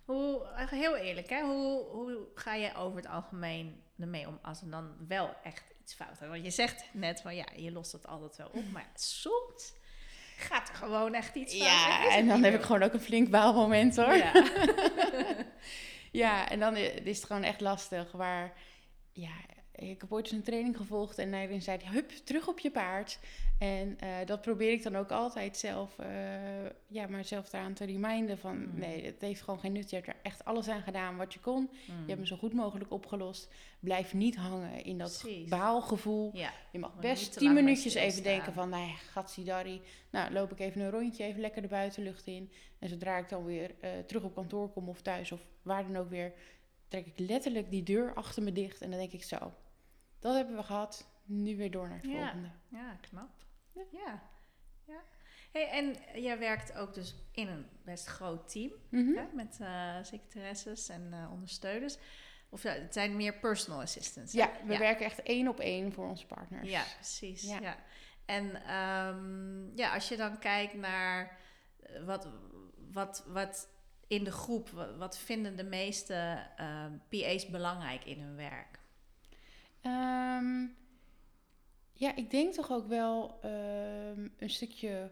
Hoe, 0.05 0.45
eh, 0.45 0.67
heel 0.69 0.95
eerlijk, 0.95 1.29
hè? 1.29 1.41
Hoe, 1.41 1.83
hoe 1.83 2.27
ga 2.35 2.55
je 2.55 2.75
over 2.75 2.97
het 2.97 3.07
algemeen 3.07 3.81
ermee 3.99 4.27
om 4.27 4.39
als 4.41 4.61
er 4.61 4.69
dan 4.69 4.91
wel 5.07 5.33
echt 5.43 5.63
iets 5.81 5.93
fout 5.93 6.17
gaat? 6.17 6.29
Want 6.29 6.43
je 6.43 6.49
zegt 6.51 6.85
net 6.93 7.21
van 7.21 7.35
ja, 7.35 7.45
je 7.55 7.71
lost 7.71 7.91
het 7.91 8.07
altijd 8.07 8.35
wel 8.35 8.47
op, 8.53 8.71
maar 8.71 8.89
soms 8.95 9.73
gaat 10.41 10.69
er 10.69 10.75
gewoon 10.75 11.13
echt 11.13 11.35
iets 11.35 11.53
fout. 11.55 11.67
Ja, 11.67 12.09
en 12.15 12.27
dan 12.27 12.43
heb 12.43 12.53
ik 12.53 12.61
gewoon 12.61 12.83
ook 12.83 12.93
een 12.93 12.99
flink 12.99 13.29
baalmoment 13.29 13.95
hoor. 13.95 14.15
Ja. 14.15 14.31
Ja, 16.11 16.49
en 16.49 16.59
dan 16.59 16.75
is 16.75 17.17
het 17.17 17.25
gewoon 17.25 17.43
echt 17.43 17.61
lastig. 17.61 18.11
Waar, 18.11 18.53
ja, 19.11 19.31
ik 19.75 20.01
heb 20.01 20.11
ooit 20.11 20.25
eens 20.25 20.33
een 20.33 20.43
training 20.43 20.77
gevolgd 20.77 21.17
en 21.17 21.31
daarin 21.31 21.61
zei 21.61 21.77
hij, 21.83 21.93
hup, 21.93 22.09
terug 22.09 22.47
op 22.47 22.59
je 22.59 22.71
paard. 22.71 23.19
En 23.59 23.99
eh, 23.99 24.09
dat 24.25 24.41
probeer 24.41 24.71
ik 24.71 24.83
dan 24.83 24.95
ook 24.95 25.11
altijd 25.11 25.57
zelf, 25.57 25.99
eh, 25.99 26.07
ja, 26.87 27.07
maar 27.07 27.25
zelf 27.25 27.53
eraan 27.53 27.73
te 27.73 27.85
reminden 27.85 28.37
van, 28.37 28.57
Mm. 28.57 28.79
nee, 28.79 29.05
het 29.05 29.15
heeft 29.21 29.41
gewoon 29.41 29.59
geen 29.59 29.71
nut. 29.71 29.89
Je 29.89 29.95
hebt 29.95 30.07
er 30.07 30.15
echt 30.21 30.45
alles 30.45 30.67
aan 30.67 30.81
gedaan 30.81 31.17
wat 31.17 31.33
je 31.33 31.39
kon. 31.39 31.69
Je 31.85 31.91
hebt 31.93 32.07
hem 32.09 32.25
zo 32.25 32.35
goed 32.35 32.53
mogelijk 32.53 32.91
opgelost. 32.91 33.53
Blijf 33.79 34.13
niet 34.13 34.35
hangen 34.35 34.83
in 34.83 34.97
dat 34.97 35.17
Precies. 35.21 35.49
baalgevoel. 35.49 36.31
Ja, 36.33 36.53
Je 36.71 36.79
mag 36.79 36.95
best 36.99 37.37
tien 37.37 37.53
minuutjes 37.53 37.93
even 37.93 38.23
denken 38.23 38.53
van, 38.53 38.69
nou 38.69 38.83
ja, 38.87 38.93
gatsidari. 38.93 39.81
Nou, 40.09 40.31
loop 40.33 40.51
ik 40.51 40.59
even 40.59 40.81
een 40.81 40.89
rondje, 40.91 41.23
even 41.23 41.41
lekker 41.41 41.61
de 41.61 41.67
buitenlucht 41.67 42.27
in. 42.27 42.51
En 42.79 42.89
zodra 42.89 43.17
ik 43.17 43.29
dan 43.29 43.45
weer 43.45 43.71
eh, 43.79 43.89
terug 44.07 44.23
op 44.23 44.35
kantoor 44.35 44.69
kom 44.69 44.89
of 44.89 45.01
thuis 45.01 45.31
of 45.31 45.39
waar 45.61 45.83
dan 45.87 45.97
ook 45.97 46.09
weer, 46.09 46.33
trek 46.91 47.05
ik 47.05 47.19
letterlijk 47.19 47.69
die 47.69 47.83
deur 47.83 48.13
achter 48.13 48.43
me 48.43 48.51
dicht. 48.51 48.81
En 48.81 48.89
dan 48.89 48.99
denk 48.99 49.11
ik 49.11 49.23
zo, 49.23 49.53
dat 50.19 50.35
hebben 50.35 50.55
we 50.55 50.63
gehad, 50.63 51.07
nu 51.23 51.57
weer 51.57 51.71
door 51.71 51.87
naar 51.87 51.97
het 51.97 52.05
Ja. 52.11 52.17
volgende. 52.17 52.49
ja 52.69 52.97
knap. 53.01 53.29
Ja. 53.91 54.21
ja. 54.85 55.01
Hey, 55.51 55.69
en 55.69 55.95
jij 56.21 56.39
werkt 56.39 56.73
ook 56.77 56.93
dus 56.93 57.15
in 57.31 57.47
een 57.47 57.65
best 57.83 58.05
groot 58.05 58.49
team 58.51 58.71
Mhm. 58.89 59.15
hè, 59.17 59.25
met 59.33 59.57
eh 59.61 59.95
secretaresses 60.01 60.89
en 60.89 61.13
eh, 61.13 61.31
ondersteuners. 61.31 61.97
Of 62.49 62.63
ja, 62.63 62.71
het 62.71 62.93
zijn 62.93 63.15
meer 63.15 63.33
personal 63.33 63.81
assistants. 63.81 64.33
hè? 64.33 64.39
Ja, 64.39 64.51
we 64.65 64.77
werken 64.77 65.05
echt 65.05 65.21
één 65.21 65.47
op 65.47 65.59
één 65.59 65.93
voor 65.93 66.07
onze 66.09 66.25
partners. 66.25 66.69
Ja, 66.69 66.83
precies. 66.95 67.41
Ja. 67.43 67.59
Ja. 67.61 67.77
En 68.25 68.55
ehm, 68.63 69.75
ja, 69.77 69.93
als 69.93 70.07
je 70.09 70.17
dan 70.17 70.39
kijkt 70.39 70.73
naar 70.73 71.37
eh, 71.79 72.03
wat, 72.03 72.27
wat, 72.91 73.23
wat 73.27 73.69
in 74.11 74.23
de 74.23 74.31
groep, 74.31 74.69
wat, 74.97 75.17
vinden 75.17 75.55
de 75.55 75.63
meeste 75.63 76.43
ehm, 76.55 76.91
PA's 77.09 77.45
belangrijk 77.45 78.05
in 78.05 78.19
hun 78.19 78.35
werk? 78.35 78.79
Ehm, 79.81 80.67
ja, 81.93 82.15
ik 82.15 82.29
denk 82.29 82.53
toch 82.53 82.71
ook 82.71 82.87
wel 82.87 83.39
ehm, 83.41 84.27
een 84.37 84.49
stukje 84.49 85.11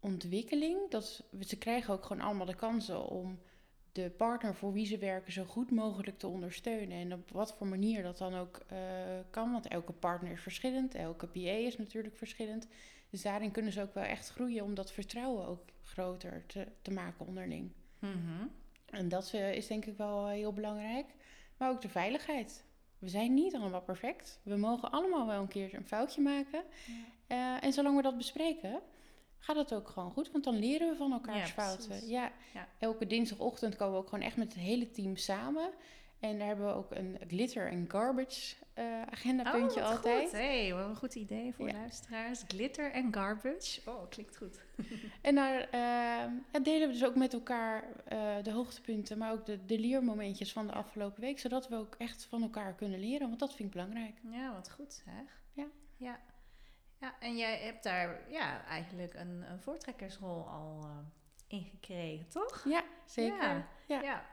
ontwikkeling. 0.00 0.90
Dat 0.90 1.04
ze, 1.06 1.24
ze 1.46 1.58
krijgen 1.58 1.94
ook 1.94 2.04
gewoon 2.04 2.22
allemaal 2.22 2.46
de 2.46 2.54
kansen 2.54 3.06
om 3.06 3.40
de 3.92 4.10
partner 4.10 4.54
voor 4.54 4.72
wie 4.72 4.86
ze 4.86 4.98
werken 4.98 5.32
zo 5.32 5.44
goed 5.44 5.70
mogelijk 5.70 6.18
te 6.18 6.26
ondersteunen. 6.26 6.98
En 6.98 7.12
op 7.12 7.30
wat 7.30 7.54
voor 7.54 7.66
manier 7.66 8.02
dat 8.02 8.18
dan 8.18 8.34
ook 8.34 8.60
eh, 8.66 8.78
kan. 9.30 9.52
Want 9.52 9.68
elke 9.68 9.92
partner 9.92 10.32
is 10.32 10.40
verschillend, 10.40 10.94
elke 10.94 11.26
PA 11.26 11.50
is 11.50 11.78
natuurlijk 11.78 12.16
verschillend. 12.16 12.66
Dus 13.10 13.22
daarin 13.22 13.50
kunnen 13.50 13.72
ze 13.72 13.82
ook 13.82 13.94
wel 13.94 14.04
echt 14.04 14.30
groeien 14.30 14.64
om 14.64 14.74
dat 14.74 14.92
vertrouwen 14.92 15.46
ook 15.46 15.62
groter 15.82 16.46
te, 16.46 16.66
te 16.82 16.90
maken 16.90 17.26
onderling. 17.26 17.72
Mhm. 18.00 18.46
En 18.90 19.08
dat 19.08 19.30
eh, 19.32 19.54
is 19.54 19.66
denk 19.66 19.84
ik 19.84 19.96
wel 19.96 20.26
eh, 20.26 20.32
heel 20.32 20.52
belangrijk. 20.52 21.06
Maar 21.56 21.70
ook 21.70 21.80
de 21.80 21.88
veiligheid. 21.88 22.64
We 22.98 23.08
zijn 23.08 23.34
niet 23.34 23.54
allemaal 23.54 23.82
perfect. 23.82 24.40
We 24.42 24.56
mogen 24.56 24.90
allemaal 24.90 25.26
wel 25.26 25.40
een 25.40 25.48
keer 25.48 25.74
een 25.74 25.86
foutje 25.86 26.20
maken. 26.20 26.62
Eh, 27.26 27.64
en 27.64 27.72
zolang 27.72 27.96
we 27.96 28.02
dat 28.02 28.16
bespreken, 28.16 28.80
gaat 29.38 29.56
het 29.56 29.74
ook 29.74 29.88
gewoon 29.88 30.10
goed. 30.10 30.30
Want 30.30 30.44
dan 30.44 30.58
leren 30.58 30.90
we 30.90 30.96
van 30.96 31.12
elkaars 31.12 31.48
Ja, 31.48 31.62
fouten. 31.62 32.08
Ja. 32.08 32.32
elke 32.78 33.06
dinsdagochtend 33.06 33.76
komen 33.76 33.94
we 33.94 34.00
ook 34.00 34.08
gewoon 34.08 34.24
echt 34.24 34.36
met 34.36 34.52
het 34.52 34.62
hele 34.62 34.90
team 34.90 35.16
samen. 35.16 35.70
En 36.20 36.38
daar 36.38 36.46
hebben 36.46 36.66
we 36.66 36.72
ook 36.72 36.90
een 36.90 37.18
glitter 37.26 37.68
en 37.68 37.84
garbage 37.88 38.54
eh 38.74 39.02
agendapuntje 39.02 39.80
oh, 39.80 39.86
wat 39.86 39.96
altijd. 39.96 40.22
Goed. 40.22 40.38
Hey, 40.38 40.74
wat 40.74 40.88
een 40.88 40.96
goed 40.96 41.14
idee 41.14 41.54
voor 41.54 41.66
Ja. 41.66 41.72
luisteraars. 41.72 42.42
Glitter 42.48 42.92
en 42.92 43.14
garbage. 43.14 43.80
Oh, 43.84 44.08
klinkt 44.08 44.36
goed. 44.36 44.60
En 45.22 45.34
daar 45.34 45.60
eh, 45.60 45.80
ja, 46.52 46.60
delen 46.62 46.86
we 46.86 46.92
dus 46.92 47.04
ook 47.04 47.14
met 47.14 47.32
elkaar 47.32 47.84
eh, 48.04 48.42
de 48.42 48.52
hoogtepunten, 48.52 49.18
maar 49.18 49.32
ook 49.32 49.46
de, 49.46 49.64
de 49.64 49.78
leermomentjes 49.78 50.52
van 50.52 50.66
de 50.66 50.72
afgelopen 50.72 51.20
week. 51.20 51.38
Zodat 51.38 51.68
we 51.68 51.76
ook 51.76 51.94
echt 51.98 52.24
van 52.24 52.42
elkaar 52.42 52.74
kunnen 52.74 53.00
leren, 53.00 53.28
want 53.28 53.40
dat 53.40 53.54
vind 53.54 53.68
ik 53.68 53.70
belangrijk. 53.74 54.14
Ja, 54.30 54.52
wat 54.52 54.70
goed 54.70 55.02
zeg. 55.04 55.42
Ja. 55.52 55.66
Ja, 55.96 56.20
ja 56.98 57.14
en 57.20 57.36
jij 57.36 57.58
hebt 57.58 57.82
daar 57.82 58.20
ja, 58.30 58.64
eigenlijk 58.64 59.14
een, 59.14 59.44
een 59.50 59.60
voortrekkersrol 59.60 60.48
al 60.48 60.80
eh, 60.82 60.96
in 61.58 61.64
gekregen, 61.64 62.28
toch? 62.28 62.64
Ja, 62.68 62.84
zeker. 63.06 63.42
Ja. 63.42 63.66
Ja. 63.86 64.02
Ja. 64.02 64.24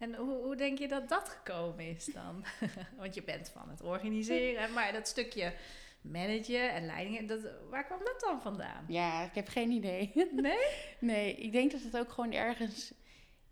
En 0.00 0.14
hoe, 0.14 0.42
hoe 0.42 0.56
denk 0.56 0.78
je 0.78 0.88
dat 0.88 1.08
dat 1.08 1.28
gekomen 1.28 1.88
is 1.88 2.04
dan? 2.04 2.44
Want 2.98 3.14
je 3.14 3.22
bent 3.22 3.48
van 3.48 3.68
het 3.68 3.82
organiseren, 3.82 4.72
maar 4.74 4.92
dat 4.92 5.08
stukje 5.08 5.52
managen 6.00 6.72
en 6.72 6.86
leidingen, 6.86 7.26
dat, 7.26 7.40
waar 7.70 7.84
kwam 7.84 7.98
dat 7.98 8.20
dan 8.20 8.40
vandaan? 8.40 8.84
Ja, 8.88 9.24
ik 9.24 9.34
heb 9.34 9.48
geen 9.48 9.70
idee. 9.70 10.12
Nee? 10.32 10.58
nee, 10.98 11.34
ik 11.34 11.52
denk 11.52 11.70
dat 11.70 11.82
het 11.82 11.96
ook 11.96 12.12
gewoon 12.12 12.32
ergens 12.32 12.92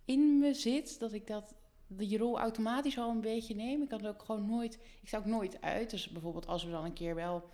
in 0.05 0.39
me 0.39 0.55
zit, 0.55 0.99
dat 0.99 1.13
ik 1.13 1.27
dat 1.27 1.55
die 1.87 2.19
rol 2.19 2.39
automatisch 2.39 2.99
al 2.99 3.11
een 3.11 3.21
beetje 3.21 3.55
neem. 3.55 3.83
Ik 3.83 3.89
kan 3.89 3.99
het 3.99 4.15
ook 4.15 4.23
gewoon 4.23 4.47
nooit, 4.47 4.75
ik 5.03 5.09
sta 5.09 5.19
ook 5.19 5.25
nooit 5.25 5.61
uit. 5.61 5.91
Dus 5.91 6.09
bijvoorbeeld 6.09 6.47
als 6.47 6.65
we 6.65 6.71
dan 6.71 6.85
een 6.85 6.93
keer 6.93 7.15
wel 7.15 7.49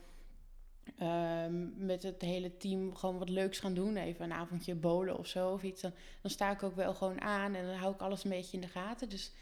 ehm, 0.99 1.87
met 1.87 2.03
het 2.03 2.23
hele 2.23 2.57
team 2.57 2.95
gewoon 2.95 3.19
wat 3.19 3.29
leuks 3.29 3.59
gaan 3.59 3.75
doen, 3.75 3.97
even 3.97 4.25
een 4.25 4.33
avondje 4.33 4.75
bolen 4.75 5.19
of 5.19 5.27
zo 5.27 5.53
of 5.53 5.63
iets, 5.63 5.81
dan, 5.81 5.93
dan 6.21 6.31
sta 6.31 6.51
ik 6.51 6.63
ook 6.63 6.77
wel 6.77 6.95
gewoon 6.95 7.21
aan 7.21 7.55
en 7.55 7.67
dan 7.67 7.75
hou 7.75 7.95
ik 7.95 8.01
alles 8.01 8.25
een 8.25 8.31
beetje 8.31 8.57
in 8.57 8.63
de 8.63 8.69
gaten. 8.69 9.09
Dus 9.09 9.33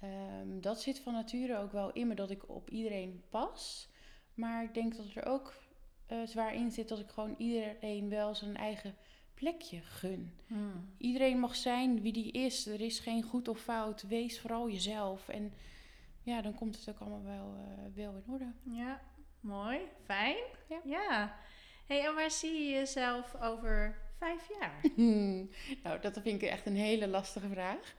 ehm, 0.00 0.60
dat 0.60 0.80
zit 0.80 0.98
van 0.98 1.12
nature 1.12 1.58
ook 1.58 1.72
wel 1.72 1.92
in 1.92 2.08
me, 2.08 2.14
dat 2.14 2.30
ik 2.30 2.48
op 2.48 2.70
iedereen 2.70 3.22
pas. 3.30 3.88
Maar 4.34 4.64
ik 4.64 4.74
denk 4.74 4.96
dat 4.96 5.06
er 5.14 5.26
ook 5.26 5.54
eh, 6.06 6.18
zwaar 6.24 6.54
in 6.54 6.70
zit 6.70 6.88
dat 6.88 6.98
ik 6.98 7.08
gewoon 7.08 7.34
iedereen 7.38 8.08
wel 8.08 8.34
zijn 8.34 8.56
eigen 8.56 8.94
plekje 9.34 9.80
gun. 9.80 10.32
Hmm. 10.46 10.94
Iedereen 10.98 11.38
mag 11.38 11.56
zijn 11.56 12.00
wie 12.00 12.12
die 12.12 12.32
is. 12.32 12.66
Er 12.66 12.80
is 12.80 12.98
geen 12.98 13.22
goed 13.22 13.48
of 13.48 13.60
fout. 13.60 14.02
Wees 14.02 14.40
vooral 14.40 14.70
jezelf. 14.70 15.28
En 15.28 15.52
ja, 16.22 16.42
dan 16.42 16.54
komt 16.54 16.76
het 16.76 16.88
ook 16.88 16.98
allemaal 16.98 17.24
wel, 17.24 17.54
eh, 17.56 17.94
wel 17.94 18.14
in 18.14 18.32
orde. 18.32 18.52
Ja, 18.62 19.00
mooi, 19.44 19.78
fijn. 20.04 20.36
Ja. 20.68 20.80
ja. 20.84 21.36
Hey, 21.86 22.06
en 22.06 22.14
waar 22.14 22.30
zie 22.30 22.52
je 22.52 22.70
jezelf 22.70 23.34
over 23.42 23.96
vijf 24.18 24.48
jaar? 24.60 24.80
nou, 25.82 26.00
dat 26.00 26.20
vind 26.22 26.42
ik 26.42 26.48
echt 26.48 26.66
een 26.66 26.76
hele 26.76 27.08
lastige 27.08 27.48
vraag. 27.48 27.94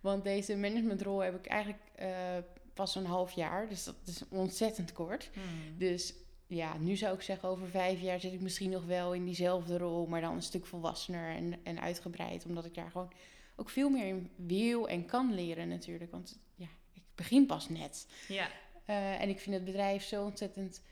Want 0.00 0.24
deze 0.24 0.56
managementrol 0.56 1.18
heb 1.18 1.34
ik 1.34 1.46
eigenlijk 1.46 1.82
eh, 1.94 2.38
pas 2.74 2.94
een 2.94 3.06
half 3.06 3.32
jaar. 3.32 3.68
Dus 3.68 3.84
dat 3.84 3.94
is 4.04 4.22
ontzettend 4.28 4.92
kort. 4.92 5.30
Hmm. 5.32 5.78
Dus 5.78 6.14
ja, 6.46 6.76
nu 6.78 6.96
zou 6.96 7.14
ik 7.14 7.22
zeggen, 7.22 7.48
over 7.48 7.68
vijf 7.68 8.00
jaar 8.00 8.20
zit 8.20 8.32
ik 8.32 8.40
misschien 8.40 8.70
nog 8.70 8.84
wel 8.84 9.14
in 9.14 9.24
diezelfde 9.24 9.78
rol, 9.78 10.06
maar 10.06 10.20
dan 10.20 10.34
een 10.34 10.42
stuk 10.42 10.66
volwassener 10.66 11.36
en, 11.36 11.60
en 11.62 11.80
uitgebreid. 11.80 12.44
Omdat 12.46 12.64
ik 12.64 12.74
daar 12.74 12.90
gewoon 12.90 13.12
ook 13.56 13.70
veel 13.70 13.90
meer 13.90 14.06
in 14.06 14.30
wil 14.36 14.88
en 14.88 15.06
kan 15.06 15.34
leren 15.34 15.68
natuurlijk. 15.68 16.10
Want 16.10 16.38
ja, 16.54 16.68
ik 16.92 17.02
begin 17.14 17.46
pas 17.46 17.68
net. 17.68 18.06
Ja. 18.28 18.48
Eh, 18.84 19.20
en 19.20 19.28
ik 19.28 19.40
vind 19.40 19.54
het 19.54 19.64
bedrijf 19.64 20.02
zo 20.02 20.24
ontzettend 20.24 20.82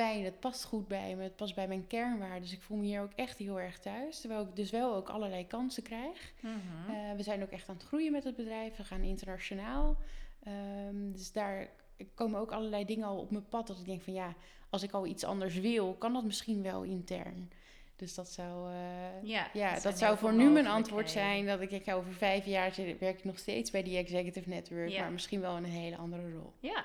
fijn. 0.00 0.24
Het 0.24 0.40
past 0.40 0.64
goed 0.64 0.88
bij 0.88 1.14
me. 1.16 1.22
Het 1.22 1.36
past 1.36 1.54
bij 1.54 1.68
mijn 1.68 1.86
kernwaarden. 1.86 2.40
Dus 2.40 2.52
ik 2.52 2.62
voel 2.62 2.76
me 2.76 2.84
hier 2.84 3.00
ook 3.00 3.12
echt 3.14 3.38
heel 3.38 3.60
erg 3.60 3.78
thuis. 3.78 4.20
Terwijl 4.20 4.42
ik 4.42 4.56
dus 4.56 4.70
wel 4.70 4.94
ook 4.94 5.08
allerlei 5.08 5.46
kansen 5.46 5.82
krijg. 5.82 6.32
Mhm. 6.40 6.54
Eh, 6.88 7.16
we 7.16 7.22
zijn 7.22 7.42
ook 7.42 7.50
echt 7.50 7.68
aan 7.68 7.74
het 7.74 7.84
groeien 7.84 8.12
met 8.12 8.24
het 8.24 8.36
bedrijf. 8.36 8.76
We 8.76 8.84
gaan 8.84 9.02
internationaal. 9.02 9.96
Ehm, 10.42 11.12
dus 11.12 11.32
daar 11.32 11.68
komen 12.14 12.40
ook 12.40 12.52
allerlei 12.52 12.84
dingen 12.84 13.06
al 13.06 13.18
op 13.18 13.30
mijn 13.30 13.48
pad. 13.48 13.66
Dat 13.66 13.78
ik 13.78 13.86
denk 13.86 14.02
van 14.02 14.12
ja, 14.12 14.34
als 14.70 14.82
ik 14.82 14.92
al 14.92 15.06
iets 15.06 15.24
anders 15.24 15.54
wil, 15.54 15.94
kan 15.94 16.12
dat 16.12 16.24
misschien 16.24 16.62
wel 16.62 16.82
intern. 16.82 17.50
Dus 17.96 18.14
dat 18.14 18.28
zou, 18.28 18.72
eh, 18.72 19.50
ja, 19.52 19.80
dat 19.80 19.98
zou 19.98 20.18
voor 20.18 20.32
nu 20.32 20.50
mijn 20.50 20.66
antwoord 20.66 21.10
zijn. 21.10 21.46
Dat 21.46 21.60
ik 21.60 21.70
denk, 21.70 21.84
ja, 21.84 21.94
over 21.94 22.12
vijf 22.12 22.46
jaar 22.46 22.74
werk 22.98 23.18
ik 23.18 23.24
nog 23.24 23.38
steeds 23.38 23.70
bij 23.70 23.82
die 23.82 23.96
executive 23.96 24.48
network. 24.48 24.88
Ja. 24.88 25.00
Maar 25.00 25.12
misschien 25.12 25.40
wel 25.40 25.56
in 25.56 25.64
een 25.64 25.70
hele 25.70 25.96
andere 25.96 26.32
rol. 26.32 26.52
Ja, 26.60 26.84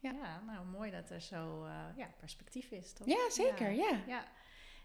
ja. 0.00 0.42
Nou 0.46 0.66
mooi 0.66 0.90
dat 0.90 1.10
er 1.10 1.20
zo 1.20 1.64
eh, 1.64 1.96
ja, 1.96 2.10
perspectief 2.18 2.70
is, 2.70 2.92
toch? 2.92 3.06
Ja, 3.06 3.30
zeker. 3.30 3.70
Ja. 3.70 4.00
Ja. 4.06 4.24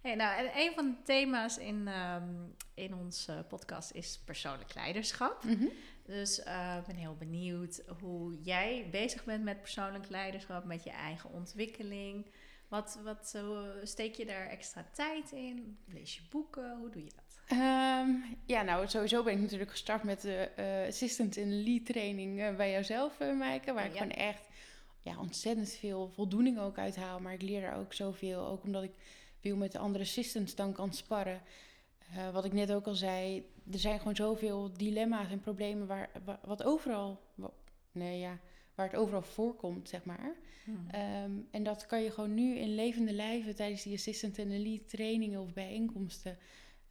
Hey, 0.02 0.16
nou, 0.16 0.38
en 0.46 0.52
een 0.56 0.74
van 0.74 0.86
de 0.86 1.02
thema's 1.04 1.58
in, 1.58 1.88
ehm, 1.88 2.34
in 2.74 2.96
onze 2.96 3.46
podcast 3.48 3.92
is 3.92 4.20
persoonlijk 4.26 4.74
leiderschap. 4.74 5.44
Mhm. 5.44 5.68
Dus 6.04 6.44
eh, 6.44 6.78
ik 6.80 6.86
ben 6.86 6.96
heel 6.96 7.16
benieuwd 7.16 7.84
hoe 8.00 8.42
jij 8.42 8.88
bezig 8.92 9.24
bent 9.24 9.44
met 9.44 9.62
persoonlijk 9.62 10.10
leiderschap, 10.10 10.64
met 10.64 10.84
je 10.84 10.90
eigen 10.90 11.30
ontwikkeling. 11.30 12.26
Wat, 12.68 13.00
wat 13.04 13.34
eh, 13.36 13.60
steek 13.84 14.16
je 14.16 14.26
daar 14.26 14.48
extra 14.48 14.86
tijd 14.94 15.32
in? 15.32 15.78
Lees 15.86 16.16
je 16.16 16.22
boeken? 16.30 16.78
Hoe 16.78 16.90
doe 16.90 17.04
je 17.04 17.12
dat? 17.16 17.40
Ehm, 17.48 18.10
ja, 18.46 18.62
nou, 18.62 18.88
sowieso 18.88 19.24
ben 19.24 19.34
ik 19.34 19.40
natuurlijk 19.40 19.72
gestart 19.72 20.04
met 20.04 20.22
de 20.22 20.36
eh, 20.56 20.88
assistant 20.88 21.36
in 21.36 21.64
lead 21.64 21.86
training 21.86 22.42
eh, 22.42 22.56
bij 22.56 22.72
jouzelf, 22.72 23.20
eh 23.20 23.38
Maaike. 23.38 23.74
Waar 23.74 23.86
ik 23.86 23.92
gewoon 23.92 24.12
echt 24.12 24.48
ja, 25.06 25.20
ontzettend 25.20 25.70
veel 25.70 26.08
voldoening 26.10 26.60
ook 26.60 26.78
uit 26.78 26.96
haal. 26.96 27.20
Maar 27.20 27.34
ik 27.34 27.42
leer 27.42 27.62
daar 27.62 27.78
ook 27.78 27.94
zoveel. 27.94 28.46
Ook 28.48 28.64
omdat 28.64 28.84
ik 28.84 28.92
veel 29.40 29.56
met 29.56 29.72
de 29.72 29.78
andere 29.78 30.04
assistants 30.04 30.56
dan 30.56 30.74
kan 30.74 30.94
sparren. 30.94 31.42
Eh, 32.16 32.32
wat 32.34 32.46
ik 32.46 32.54
net 32.54 32.72
ook 32.74 32.86
al 32.88 32.96
zei, 32.96 33.46
er 33.72 33.80
zijn 33.80 33.98
gewoon 34.00 34.16
zoveel 34.16 34.74
dilemma's 34.78 35.32
en 35.32 35.40
problemen 35.40 35.88
waar, 35.88 36.10
wa- 36.26 36.40
wat 36.44 36.64
overal, 36.64 37.20
nee 37.92 38.20
ja, 38.20 38.40
waar 38.76 38.86
het 38.88 38.96
overal 38.96 39.22
voorkomt, 39.22 39.90
zeg 39.90 40.04
maar. 40.06 40.36
Ehm, 40.92 41.32
en 41.52 41.64
dat 41.64 41.86
kan 41.86 42.04
je 42.04 42.12
gewoon 42.12 42.34
nu 42.34 42.56
in 42.58 42.76
levende 42.76 43.14
lijven 43.14 43.56
tijdens 43.56 43.84
die 43.84 43.96
assistant 43.96 44.38
en 44.38 44.62
lead 44.62 44.90
trainingen 44.90 45.42
of 45.42 45.54
bijeenkomsten 45.54 46.38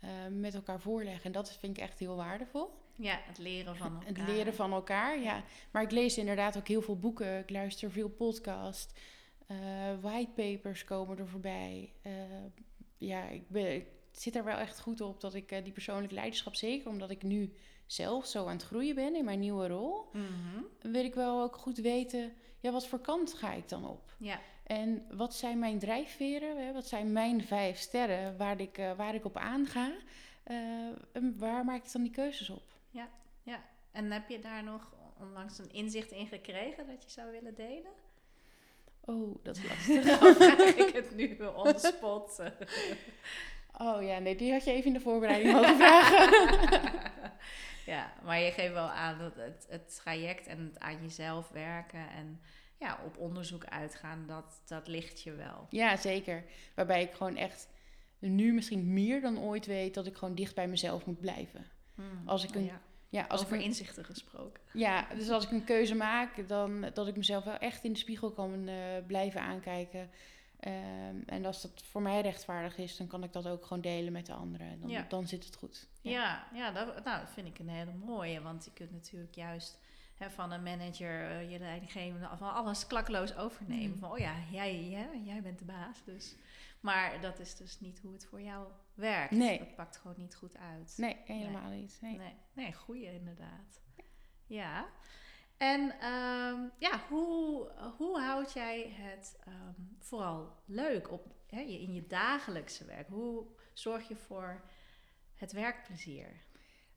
eh, 0.05 0.09
met 0.31 0.55
elkaar 0.55 0.81
voorleggen. 0.81 1.25
En 1.25 1.33
dat 1.33 1.57
vind 1.61 1.77
ik 1.77 1.83
echt 1.83 1.99
heel 1.99 2.17
waardevol. 2.17 2.71
Ja, 2.97 3.21
het 3.27 3.39
leren 3.39 3.77
van 3.77 3.93
elkaar. 3.93 4.07
Het 4.07 4.19
leren 4.19 4.55
van 4.55 4.73
elkaar, 4.73 5.21
ja. 5.21 5.45
Maar 5.71 5.83
ik 5.83 5.91
lees 5.91 6.19
inderdaad 6.19 6.57
ook 6.57 6.69
heel 6.69 6.83
veel 6.83 6.99
boeken. 6.99 7.39
Ik 7.39 7.51
luister 7.51 7.91
veel 7.91 8.09
podcasts. 8.09 8.95
Uh, 9.51 9.59
whitepapers 10.01 10.85
komen 10.85 11.19
er 11.19 11.29
voorbij. 11.29 11.93
Uh, 12.07 12.13
ja, 12.99 13.29
ik, 13.29 13.49
ben, 13.49 13.75
ik 13.75 13.87
zit 14.13 14.37
er 14.37 14.45
wel 14.45 14.57
echt 14.57 14.81
goed 14.81 15.01
op 15.01 15.21
dat 15.21 15.35
ik 15.35 15.65
die 15.65 15.73
persoonlijk 15.73 16.13
leiderschap, 16.13 16.55
zeker 16.55 16.89
omdat 16.89 17.11
ik 17.11 17.23
nu 17.23 17.55
zelf 17.87 18.27
zo 18.27 18.47
aan 18.47 18.57
het 18.57 18.63
groeien 18.63 18.95
ben 18.95 19.17
in 19.17 19.25
mijn 19.25 19.39
nieuwe 19.39 19.67
rol, 19.67 20.09
mm 20.13 20.33
wil 20.81 21.05
ik 21.05 21.15
wel 21.15 21.43
ook 21.43 21.57
goed 21.57 21.79
weten, 21.79 22.33
ja, 22.65 22.71
wat 22.71 22.87
voor 22.87 23.01
kant 23.01 23.35
ga 23.35 23.53
ik 23.53 23.69
dan 23.69 23.89
op? 23.89 24.15
Ja. 24.19 24.41
En 24.67 25.07
wat 25.11 25.35
zijn 25.35 25.59
mijn 25.59 25.79
drijfveren? 25.79 26.67
Hè? 26.67 26.73
Wat 26.73 26.87
zijn 26.87 27.13
mijn 27.13 27.45
vijf 27.45 27.79
sterren 27.79 28.37
waar 28.37 28.61
ik, 28.61 28.79
uh, 28.79 28.93
waar 28.97 29.15
ik 29.15 29.25
op 29.25 29.37
aanga? 29.37 29.93
Uh, 30.47 30.57
en 31.13 31.35
waar 31.39 31.65
maak 31.65 31.85
ik 31.85 31.93
dan 31.93 32.03
die 32.03 32.11
keuzes 32.11 32.51
op? 32.51 32.63
Ja, 32.91 33.09
ja. 33.43 33.63
En 33.93 34.11
heb 34.11 34.29
je 34.29 34.39
daar 34.39 34.63
nog 34.63 34.93
onlangs 35.21 35.59
een 35.59 35.73
inzicht 35.73 36.11
in 36.11 36.27
gekregen 36.27 36.87
dat 36.87 37.05
je 37.05 37.11
zou 37.11 37.31
willen 37.31 37.55
delen? 37.55 37.93
Oh, 39.01 39.37
dat 39.43 39.57
is 39.57 39.63
lastig. 39.71 40.19
Dan 40.19 40.35
vraag 40.35 40.75
ik 40.75 40.95
het 40.95 41.15
nu 41.15 41.39
on 41.55 41.79
spot. 41.79 42.43
oh 43.79 44.03
ja, 44.03 44.19
nee, 44.19 44.37
die 44.37 44.53
had 44.53 44.65
je 44.65 44.71
even 44.71 44.87
in 44.87 44.93
de 44.93 45.01
voorbereiding 45.01 45.53
mogen 45.53 45.77
vragen. 45.77 46.93
ja, 47.87 48.13
maar 48.25 48.41
je 48.41 48.51
geeft 48.51 48.73
wel 48.73 48.91
aan 48.91 49.19
dat 49.19 49.35
het, 49.35 49.67
het 49.69 49.97
traject 50.03 50.47
en 50.47 50.59
het 50.59 50.79
aan 50.79 51.03
jezelf 51.03 51.49
werken 51.49 52.09
en 52.11 52.41
ja, 52.79 52.99
op 53.05 53.19
onderzoek 53.19 53.65
uitgaan, 53.65 54.25
dat, 54.27 54.63
dat 54.67 54.89
ligt 54.89 55.23
je 55.23 55.33
wel. 55.33 55.67
Ja, 55.71 55.97
zeker. 55.97 56.45
Waarbij 56.75 57.03
ik 57.03 57.13
gewoon 57.13 57.37
echt 57.37 57.69
nu 58.19 58.53
misschien 58.53 58.93
meer 58.93 59.21
dan 59.21 59.39
ooit 59.39 59.67
weet 59.67 59.95
dat 59.95 60.07
ik 60.07 60.17
gewoon 60.17 60.35
dicht 60.35 60.55
bij 60.55 60.69
mezelf 60.69 61.07
moet 61.07 61.21
blijven. 61.21 61.67
Hmm. 61.95 62.23
Als 62.29 62.45
ik 62.45 62.55
een, 62.55 62.63
Oh 62.63 62.67
ja. 62.67 62.81
ja, 63.09 63.25
als 63.29 63.41
Over 63.41 63.55
ik 63.55 63.61
een, 63.61 63.67
inzichten 63.67 64.05
gesproken. 64.05 64.63
ja, 64.73 65.07
dus 65.15 65.31
als 65.31 65.45
ik 65.45 65.51
een 65.51 65.65
keuze 65.65 65.95
maak, 65.95 66.49
dan 66.49 66.91
dat 66.95 67.09
ik 67.09 67.17
mezelf 67.17 67.45
wel 67.45 67.59
echt 67.59 67.85
in 67.85 67.93
de 67.93 67.99
spiegel 67.99 68.31
kan 68.31 68.69
eh, 68.69 68.75
blijven 69.07 69.41
aankijken. 69.41 70.11
Ehm, 70.65 71.17
en 71.27 71.45
als 71.45 71.63
dat 71.63 71.83
voor 71.83 72.03
mij 72.03 72.21
rechtvaardig 72.21 72.77
is, 72.79 72.97
dan 72.97 73.07
kan 73.07 73.23
ik 73.23 73.33
dat 73.33 73.47
ook 73.47 73.67
gewoon 73.67 73.83
delen 73.83 74.13
met 74.13 74.27
de 74.27 74.33
anderen. 74.33 74.81
Dan, 74.81 74.91
Ja. 74.91 75.05
dan 75.09 75.27
zit 75.27 75.45
het 75.45 75.57
goed. 75.57 75.89
Ja, 76.01 76.47
ja, 76.55 76.71
dat, 76.71 77.05
nou, 77.05 77.21
dat 77.21 77.31
vind 77.31 77.47
ik 77.47 77.59
een 77.59 77.69
hele 77.69 77.93
mooie. 77.93 78.43
Want 78.43 78.65
je 78.65 78.71
kunt 78.73 78.93
natuurlijk 78.93 79.35
juist 79.35 79.79
hè, 80.15 80.31
van 80.31 80.53
een 80.53 80.63
manager 80.63 81.31
eh, 81.31 81.51
je 81.51 81.59
leidinggevende 81.59 82.29
van 82.37 82.55
alles 82.55 82.87
klakloos 82.87 83.37
overnemen. 83.37 83.91
Mm. 83.91 83.99
Van, 83.99 84.11
oh 84.11 84.19
ja, 84.19 84.35
jij, 84.51 84.75
hè, 84.75 85.07
jij 85.25 85.43
bent 85.43 85.59
de 85.59 85.65
baas. 85.65 86.05
Dus. 86.05 86.35
Maar 86.81 87.21
dat 87.21 87.39
is 87.39 87.57
dus 87.57 87.81
niet 87.81 87.99
hoe 87.99 88.13
het 88.13 88.27
voor 88.27 88.41
jou 88.43 88.67
werkt. 88.95 89.31
Nee. 89.31 89.59
Dat 89.59 89.75
pakt 89.75 89.97
gewoon 89.97 90.17
niet 90.19 90.35
goed 90.35 90.57
uit. 90.57 90.95
Nee, 90.97 91.17
helemaal 91.25 91.71
niet. 91.71 91.99
Nee. 92.01 92.17
Nee, 92.19 92.35
nee 92.53 92.73
goeie 92.73 93.13
inderdaad. 93.15 93.81
Ja. 94.47 94.87
En 95.57 95.95
ehm, 96.55 96.69
ja, 96.79 97.01
hoe, 97.09 97.71
hoe 97.97 98.21
houd 98.21 98.53
jij 98.53 98.93
het 98.97 99.39
ehm, 99.45 99.83
vooral 99.99 100.53
leuk 100.65 101.11
op, 101.11 101.35
hè, 101.47 101.61
in 101.61 101.95
je 101.95 102.07
dagelijkse 102.07 102.85
werk? 102.85 103.09
Hoe 103.09 103.45
zorg 103.73 104.09
je 104.09 104.17
voor 104.17 104.63
het 105.35 105.53
werkplezier? 105.53 106.43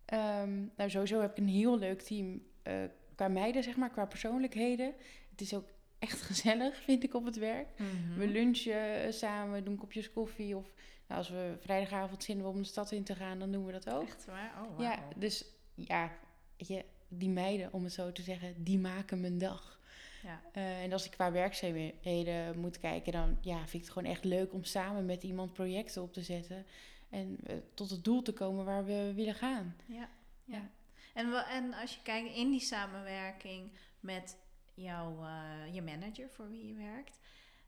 Ehm, 0.06 0.66
nou, 0.76 0.90
sowieso 0.90 1.22
heb 1.22 1.32
ik 1.32 1.38
een 1.38 1.48
heel 1.48 1.78
leuk 1.78 2.02
team 2.02 2.42
eh, 2.64 2.84
qua 3.16 3.28
meiden, 3.28 3.64
zeg 3.64 3.76
maar, 3.76 3.90
qua 3.90 4.06
persoonlijkheden. 4.06 4.94
Het 5.32 5.42
is 5.42 5.54
ook 5.54 5.68
echt 6.00 6.22
gezellig, 6.32 6.84
vind 6.84 7.04
ik, 7.04 7.14
op 7.14 7.26
het 7.26 7.38
werk. 7.38 7.68
Mhm. 7.80 8.20
We 8.20 8.28
lunchen 8.28 9.04
eh, 9.04 9.12
samen, 9.12 9.64
doen 9.64 9.78
kopjes 9.78 10.12
koffie. 10.12 10.58
Of 10.58 10.74
nou, 11.08 11.20
als 11.20 11.30
we 11.30 11.56
vrijdagavond 11.60 12.24
zin 12.24 12.36
hebben 12.36 12.54
om 12.54 12.62
de 12.62 12.68
stad 12.68 12.92
in 12.92 13.04
te 13.04 13.16
gaan, 13.16 13.40
dan 13.40 13.52
doen 13.52 13.66
we 13.66 13.72
dat 13.72 13.90
ook. 13.90 14.04
Echt 14.04 14.26
waar? 14.26 14.54
Oh, 14.66 14.80
Ja, 14.80 15.00
dus 15.16 15.46
ja, 15.76 16.12
je, 16.58 16.86
die 17.08 17.30
meiden, 17.30 17.74
om 17.74 17.84
het 17.84 17.94
zo 17.94 18.12
te 18.12 18.22
zeggen, 18.22 18.64
die 18.64 18.80
maken 18.80 19.22
mijn 19.22 19.38
dag. 19.38 19.80
Ja. 20.24 20.42
Eh, 20.52 20.84
en 20.84 20.94
als 20.94 21.06
ik 21.06 21.12
qua 21.12 21.32
werkzaamheden 21.32 22.60
moet 22.60 22.80
kijken, 22.80 23.12
dan 23.12 23.38
ja, 23.42 23.58
vind 23.58 23.74
ik 23.74 23.82
het 23.82 23.90
gewoon 23.90 24.12
echt 24.12 24.24
leuk 24.24 24.54
om 24.54 24.64
samen 24.64 25.06
met 25.06 25.24
iemand 25.24 25.54
projecten 25.54 26.02
op 26.02 26.14
te 26.14 26.24
zetten. 26.24 26.66
En 27.10 27.38
eh, 27.44 27.56
tot 27.74 27.90
het 27.90 28.04
doel 28.04 28.22
te 28.22 28.34
komen 28.34 28.66
waar 28.66 28.86
we 28.86 29.14
willen 29.16 29.36
gaan. 29.36 29.76
Ja, 29.86 30.10
ja. 30.46 30.70
En, 31.14 31.34
en 31.34 31.74
als 31.74 31.96
je 31.96 32.02
kijkt 32.02 32.36
in 32.36 32.52
die 32.52 32.60
samenwerking 32.60 33.72
met 34.00 34.38
jouw, 34.74 35.24
eh, 35.24 35.74
je 35.74 35.82
manager 35.82 36.30
voor 36.30 36.50
wie 36.50 36.68
je 36.68 36.74
werkt, 36.74 37.20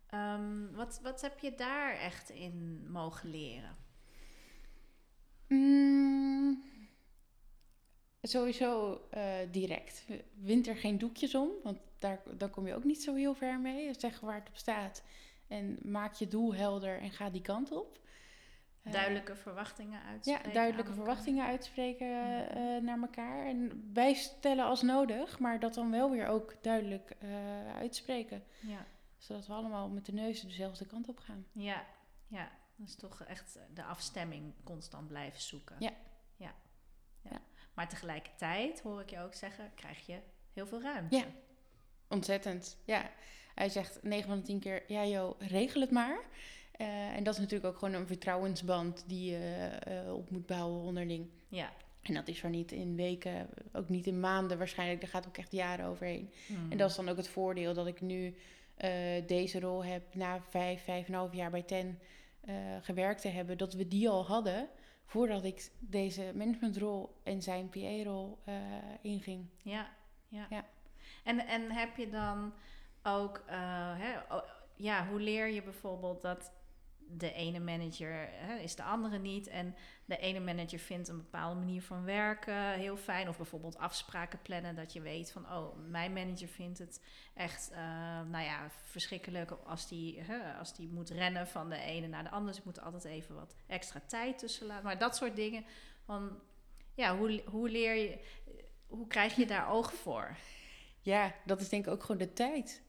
ehm, 0.09 0.71
wat, 0.71 0.99
wat 1.03 1.21
heb 1.21 1.39
je 1.39 1.55
daar 1.55 1.95
echt 1.95 2.29
in 2.29 2.85
mogen 2.91 3.29
leren? 3.29 3.77
Mm, 5.47 5.78
sowieso 8.21 9.01
eh, 9.09 9.23
direct. 9.51 10.05
Wind 10.33 10.67
er 10.67 10.75
geen 10.75 10.97
doekjes 10.97 11.35
om, 11.35 11.49
want 11.63 11.77
daar, 11.99 12.21
daar 12.37 12.49
kom 12.49 12.67
je 12.67 12.75
ook 12.75 12.83
niet 12.83 13.03
zo 13.03 13.15
heel 13.15 13.33
ver 13.35 13.59
mee. 13.59 13.93
Zeg 13.97 14.19
waar 14.19 14.35
het 14.39 14.49
op 14.49 14.57
staat 14.57 15.03
en 15.47 15.77
maak 15.83 16.13
je 16.13 16.27
doel 16.27 16.53
helder 16.55 16.99
en 16.99 17.11
ga 17.11 17.29
die 17.29 17.41
kant 17.41 17.71
op. 17.71 17.99
Eh, 18.83 18.91
Duidelijke 18.91 19.35
verwachtingen 19.35 20.01
uitspreken. 20.03 20.47
Ja, 20.47 20.53
duidelijke 20.53 20.93
verwachtingen 20.93 21.45
uitspreken 21.45 22.07
Ja. 22.07 22.47
eh, 22.47 22.81
naar 22.81 22.99
elkaar. 23.01 23.45
En 23.45 23.91
bijstellen 23.93 24.65
als 24.65 24.81
nodig, 24.81 25.39
maar 25.39 25.59
dat 25.59 25.73
dan 25.73 25.91
wel 25.91 26.11
weer 26.11 26.27
ook 26.27 26.55
duidelijk 26.61 27.15
uitspreken. 27.75 28.43
Ja, 28.59 28.85
Zodat 29.17 29.47
we 29.47 29.53
allemaal 29.53 29.89
met 29.89 30.05
de 30.05 30.13
neus 30.13 30.41
dezelfde 30.41 30.85
kant 30.85 31.09
op 31.09 31.17
gaan. 31.19 31.45
ja, 31.51 31.85
ja. 32.27 32.51
Dus 32.75 32.95
toch 32.95 33.23
echt 33.23 33.59
de 33.73 33.83
afstemming 33.83 34.53
constant 34.63 35.07
blijven 35.07 35.41
zoeken. 35.41 35.75
Ja. 35.79 35.91
Maar 37.79 37.87
tegelijkertijd, 37.87 38.81
hoor 38.81 39.01
ik 39.01 39.09
je 39.09 39.19
ook 39.19 39.33
zeggen, 39.33 39.71
krijg 39.75 40.05
je 40.05 40.17
heel 40.53 40.67
veel 40.67 40.81
ruimte. 40.81 41.15
Ja. 41.15 41.23
Ontzettend, 42.07 42.77
ja. 42.85 43.11
Hij 43.55 43.69
zegt 43.69 43.99
9 44.03 44.27
van 44.27 44.37
de 44.37 44.43
10 44.43 44.59
keer, 44.59 44.83
ja 44.87 45.05
joh, 45.05 45.39
regel 45.39 45.81
het 45.81 45.91
maar. 45.91 46.19
Eh, 46.71 47.15
en 47.15 47.23
dat 47.23 47.33
is 47.33 47.39
natuurlijk 47.39 47.73
ook 47.73 47.77
gewoon 47.77 47.93
een 47.93 48.07
vertrouwensband 48.07 49.03
die 49.07 49.31
je 49.31 49.67
eh, 49.67 50.13
op 50.13 50.29
moet 50.29 50.45
bouwen 50.45 50.81
onderling. 50.81 51.29
Ja. 51.47 51.73
En 52.01 52.13
dat 52.13 52.27
is 52.27 52.43
er 52.43 52.49
niet 52.49 52.71
in 52.71 52.95
weken, 52.95 53.49
ook 53.73 53.89
niet 53.89 54.07
in 54.07 54.19
maanden 54.19 54.57
waarschijnlijk. 54.57 55.01
Daar 55.01 55.09
gaat 55.09 55.27
ook 55.27 55.37
echt 55.37 55.51
jaren 55.51 55.85
overheen. 55.85 56.31
En 56.69 56.77
dat 56.77 56.89
is 56.89 56.95
dan 56.95 57.09
ook 57.09 57.17
het 57.17 57.29
voordeel 57.29 57.73
dat 57.73 57.87
ik 57.87 58.01
nu 58.01 58.35
eh, 58.75 58.91
deze 59.27 59.59
rol 59.59 59.83
heb 59.85 60.15
na 60.15 60.41
vijf, 60.49 60.83
vijf 60.83 61.07
en 61.07 61.13
een 61.13 61.19
half 61.19 61.33
jaar 61.33 61.51
bij 61.51 61.63
TEN 61.63 61.99
gewerkt 62.81 63.21
te 63.21 63.27
hebben. 63.27 63.57
Dat 63.57 63.73
we 63.73 63.87
die 63.87 64.09
al 64.09 64.25
hadden 64.25 64.69
voordat 65.09 65.43
ik 65.43 65.71
deze 65.79 66.31
managementrol 66.35 67.15
en 67.23 67.41
zijn 67.41 67.69
PA-rol 67.69 68.39
eh, 68.43 68.55
inging. 69.01 69.45
Ja, 69.61 69.89
ja. 70.27 70.45
Ja. 70.49 70.65
En, 71.23 71.47
en 71.47 71.71
heb 71.71 71.97
je 71.97 72.09
dan 72.09 72.53
ook, 73.03 73.43
eh, 73.45 73.97
hè, 73.97 74.19
ja, 74.75 75.07
hoe 75.07 75.19
leer 75.19 75.47
je 75.47 75.63
bijvoorbeeld 75.63 76.21
dat 76.21 76.51
de 77.17 77.33
ene 77.33 77.59
manager 77.59 78.29
hè, 78.31 78.57
is 78.57 78.75
de 78.75 78.83
andere 78.83 79.17
niet. 79.17 79.47
En 79.47 79.75
de 80.05 80.17
ene 80.17 80.39
manager 80.39 80.79
vindt 80.79 81.07
een 81.07 81.17
bepaalde 81.17 81.59
manier 81.59 81.81
van 81.81 82.03
werken 82.03 82.73
heel 82.73 82.97
fijn. 82.97 83.29
Of 83.29 83.37
bijvoorbeeld 83.37 83.77
afspraken 83.77 84.41
plannen 84.41 84.75
dat 84.75 84.93
je 84.93 85.01
weet 85.01 85.31
van 85.31 85.51
oh 85.51 85.75
mijn 85.87 86.13
manager 86.13 86.47
vindt 86.47 86.79
het 86.79 87.03
echt 87.33 87.71
eh, 87.71 87.77
nou 88.29 88.43
ja 88.43 88.69
verschrikkelijk 88.83 89.51
als 89.51 89.87
die 89.87 90.21
hè, 90.21 90.53
als 90.53 90.75
die 90.75 90.87
moet 90.87 91.09
rennen 91.09 91.47
van 91.47 91.69
de 91.69 91.79
ene 91.79 92.07
naar 92.07 92.23
de 92.23 92.29
andere 92.29 92.55
dus 92.55 92.63
moet 92.63 92.81
altijd 92.81 93.03
even 93.03 93.35
wat 93.35 93.55
extra 93.67 94.01
tijd 94.07 94.37
tussen 94.37 94.67
laten. 94.67 94.85
Maar 94.85 94.97
dat 94.97 95.15
soort 95.15 95.35
dingen 95.35 95.65
van 96.05 96.39
ja 96.95 97.17
hoe, 97.17 97.43
hoe 97.45 97.69
leer 97.69 97.95
je 97.95 98.19
hoe 98.87 99.07
krijg 99.07 99.35
je 99.35 99.45
daar 99.45 99.69
oog 99.69 99.93
voor? 99.93 100.35
Ja, 101.01 101.35
dat 101.45 101.61
is 101.61 101.69
denk 101.69 101.85
ik 101.85 101.91
ook 101.91 102.01
gewoon 102.01 102.17
de 102.17 102.33
tijd. 102.33 102.81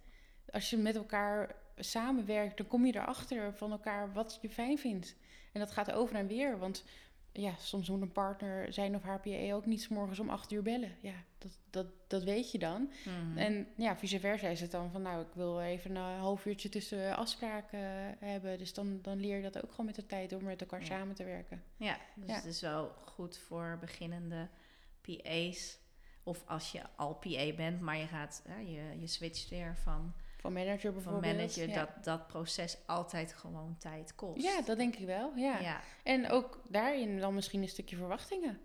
Als 0.50 0.70
je 0.70 0.76
met 0.76 0.96
elkaar 0.96 1.54
samenwerkt, 1.76 2.56
dan 2.56 2.66
kom 2.66 2.86
je 2.86 2.94
erachter 2.94 3.54
van 3.54 3.70
elkaar 3.70 4.12
wat 4.12 4.38
je 4.42 4.50
fijn 4.50 4.78
vindt. 4.78 5.16
En 5.52 5.60
dat 5.60 5.70
gaat 5.70 5.92
over 5.92 6.14
en 6.16 6.26
weer, 6.26 6.58
want 6.58 6.84
ja, 7.32 7.54
soms 7.58 7.88
moet 7.88 8.00
een 8.00 8.12
partner 8.12 8.72
zijn 8.72 8.94
of 8.94 9.02
haar 9.02 9.20
PA 9.20 9.52
ook 9.52 9.66
niet 9.66 9.82
's 9.82 9.88
morgens 9.88 10.18
om 10.18 10.28
acht 10.30 10.52
uur 10.52 10.62
bellen. 10.62 10.96
Ja, 11.00 11.14
dat, 11.38 11.58
dat, 11.70 11.86
dat 12.06 12.22
weet 12.22 12.50
je 12.52 12.58
dan. 12.58 12.90
Mhm. 13.04 13.38
En 13.38 13.66
ja, 13.76 13.96
vice 13.96 14.20
versa 14.20 14.48
is 14.48 14.60
het 14.60 14.70
dan 14.70 14.90
van, 14.90 15.02
nou, 15.02 15.20
ik 15.22 15.34
wil 15.34 15.60
even 15.60 15.96
een 15.96 16.18
half 16.18 16.46
uurtje 16.46 16.68
tussen 16.68 17.16
afspraken 17.16 17.78
hebben. 18.18 18.58
Dus 18.58 18.74
dan, 18.74 18.98
dan 19.02 19.20
leer 19.20 19.36
je 19.36 19.42
dat 19.50 19.62
ook 19.62 19.70
gewoon 19.70 19.86
met 19.86 19.94
de 19.94 20.06
tijd 20.06 20.32
om 20.32 20.44
met 20.44 20.60
elkaar 20.60 20.80
Ja. 20.80 20.86
samen 20.86 21.14
te 21.14 21.24
werken. 21.24 21.62
Ja, 21.76 21.98
dus 22.14 22.28
Ja. 22.28 22.34
het 22.34 22.44
is 22.44 22.60
wel 22.60 22.92
goed 23.04 23.38
voor 23.38 23.76
beginnende 23.80 24.48
PA's. 25.00 25.78
Of 26.22 26.42
als 26.46 26.72
je 26.72 26.80
al 26.96 27.14
PA 27.14 27.52
bent, 27.56 27.80
maar 27.80 27.96
je 27.96 28.06
gaat, 28.06 28.42
hè, 28.48 28.58
je, 28.58 29.00
je 29.00 29.06
switcht 29.06 29.48
weer 29.48 29.76
van, 29.82 30.14
Van 30.40 30.52
manager 30.52 30.80
van 30.80 30.92
bijvoorbeeld. 30.92 31.34
manager, 31.36 31.68
ja. 31.68 31.74
dat 31.74 32.04
dat 32.04 32.26
proces 32.26 32.78
altijd 32.86 33.32
gewoon 33.32 33.76
tijd 33.78 34.14
kost. 34.14 34.42
ja, 34.42 34.60
dat 34.62 34.76
denk 34.78 34.96
ik 34.96 35.06
wel, 35.06 35.32
ja. 35.36 35.58
ja. 35.60 35.80
En 36.02 36.28
ook 36.30 36.62
daarin 36.68 37.18
dan 37.20 37.34
misschien 37.34 37.62
een 37.62 37.68
stukje 37.68 37.96
verwachtingen. 37.96 38.60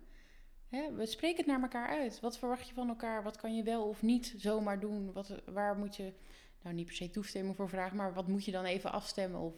Hè, 0.69 0.91
we 0.93 1.05
spreken 1.05 1.37
het 1.37 1.45
naar 1.45 1.61
elkaar 1.61 1.87
uit. 1.87 2.19
Wat 2.19 2.37
verwacht 2.37 2.67
je 2.67 2.73
van 2.73 2.89
elkaar? 2.89 3.23
Wat 3.23 3.37
kan 3.37 3.55
je 3.55 3.63
wel 3.63 3.87
of 3.87 4.01
niet 4.01 4.33
zomaar 4.37 4.79
doen? 4.79 5.11
Wat, 5.13 5.41
waar 5.45 5.77
moet 5.77 5.95
je, 5.95 6.13
nou 6.61 6.75
niet 6.75 6.85
per 6.85 6.95
se 6.95 7.09
toestemming 7.09 7.55
voor 7.55 7.69
vragen, 7.69 7.97
maar 7.97 8.13
wat 8.13 8.27
moet 8.27 8.45
je 8.45 8.51
dan 8.51 8.65
even 8.65 8.91
afstemmen? 8.91 9.39
Of 9.39 9.53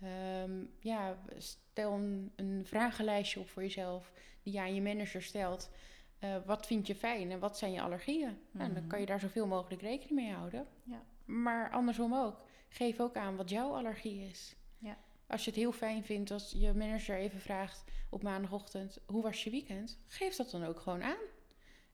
ehm, 0.00 0.64
ja, 0.80 1.18
stel 1.36 1.92
een, 1.92 2.32
een 2.36 2.62
vragenlijstje 2.66 3.40
op 3.40 3.48
voor 3.48 3.62
jezelf 3.62 4.12
die 4.42 4.52
je 4.52 4.60
aan 4.60 4.74
je 4.74 4.82
manager 4.82 5.22
stelt. 5.22 5.70
Eh, 6.18 6.36
wat 6.46 6.66
vind 6.66 6.86
je 6.86 6.94
fijn 6.94 7.30
en 7.30 7.38
wat 7.38 7.58
zijn 7.58 7.72
je 7.72 7.80
allergieën? 7.82 8.38
Nou, 8.50 8.72
dan 8.72 8.78
Mhm. 8.82 8.86
kan 8.90 9.00
je 9.00 9.06
daar 9.06 9.20
zoveel 9.20 9.46
mogelijk 9.46 9.82
rekening 9.82 10.20
mee 10.20 10.32
houden. 10.32 10.66
Ja. 10.84 11.02
Maar 11.30 11.70
andersom 11.70 12.14
ook. 12.14 12.40
Geef 12.68 13.00
ook 13.00 13.16
aan 13.16 13.36
wat 13.36 13.50
jouw 13.50 13.74
allergie 13.74 14.28
is. 14.28 14.56
Ja. 14.78 14.98
Als 15.26 15.44
je 15.44 15.50
het 15.50 15.58
heel 15.58 15.72
fijn 15.72 16.04
vindt 16.04 16.30
als 16.30 16.54
je 16.56 16.74
manager 16.74 17.16
even 17.16 17.40
vraagt 17.40 17.84
op 18.10 18.22
maandagochtend... 18.22 18.98
hoe 19.06 19.22
was 19.22 19.44
je 19.44 19.50
weekend? 19.50 19.98
Geef 20.06 20.36
dat 20.36 20.50
dan 20.50 20.64
ook 20.64 20.80
gewoon 20.80 21.02
aan. 21.02 21.24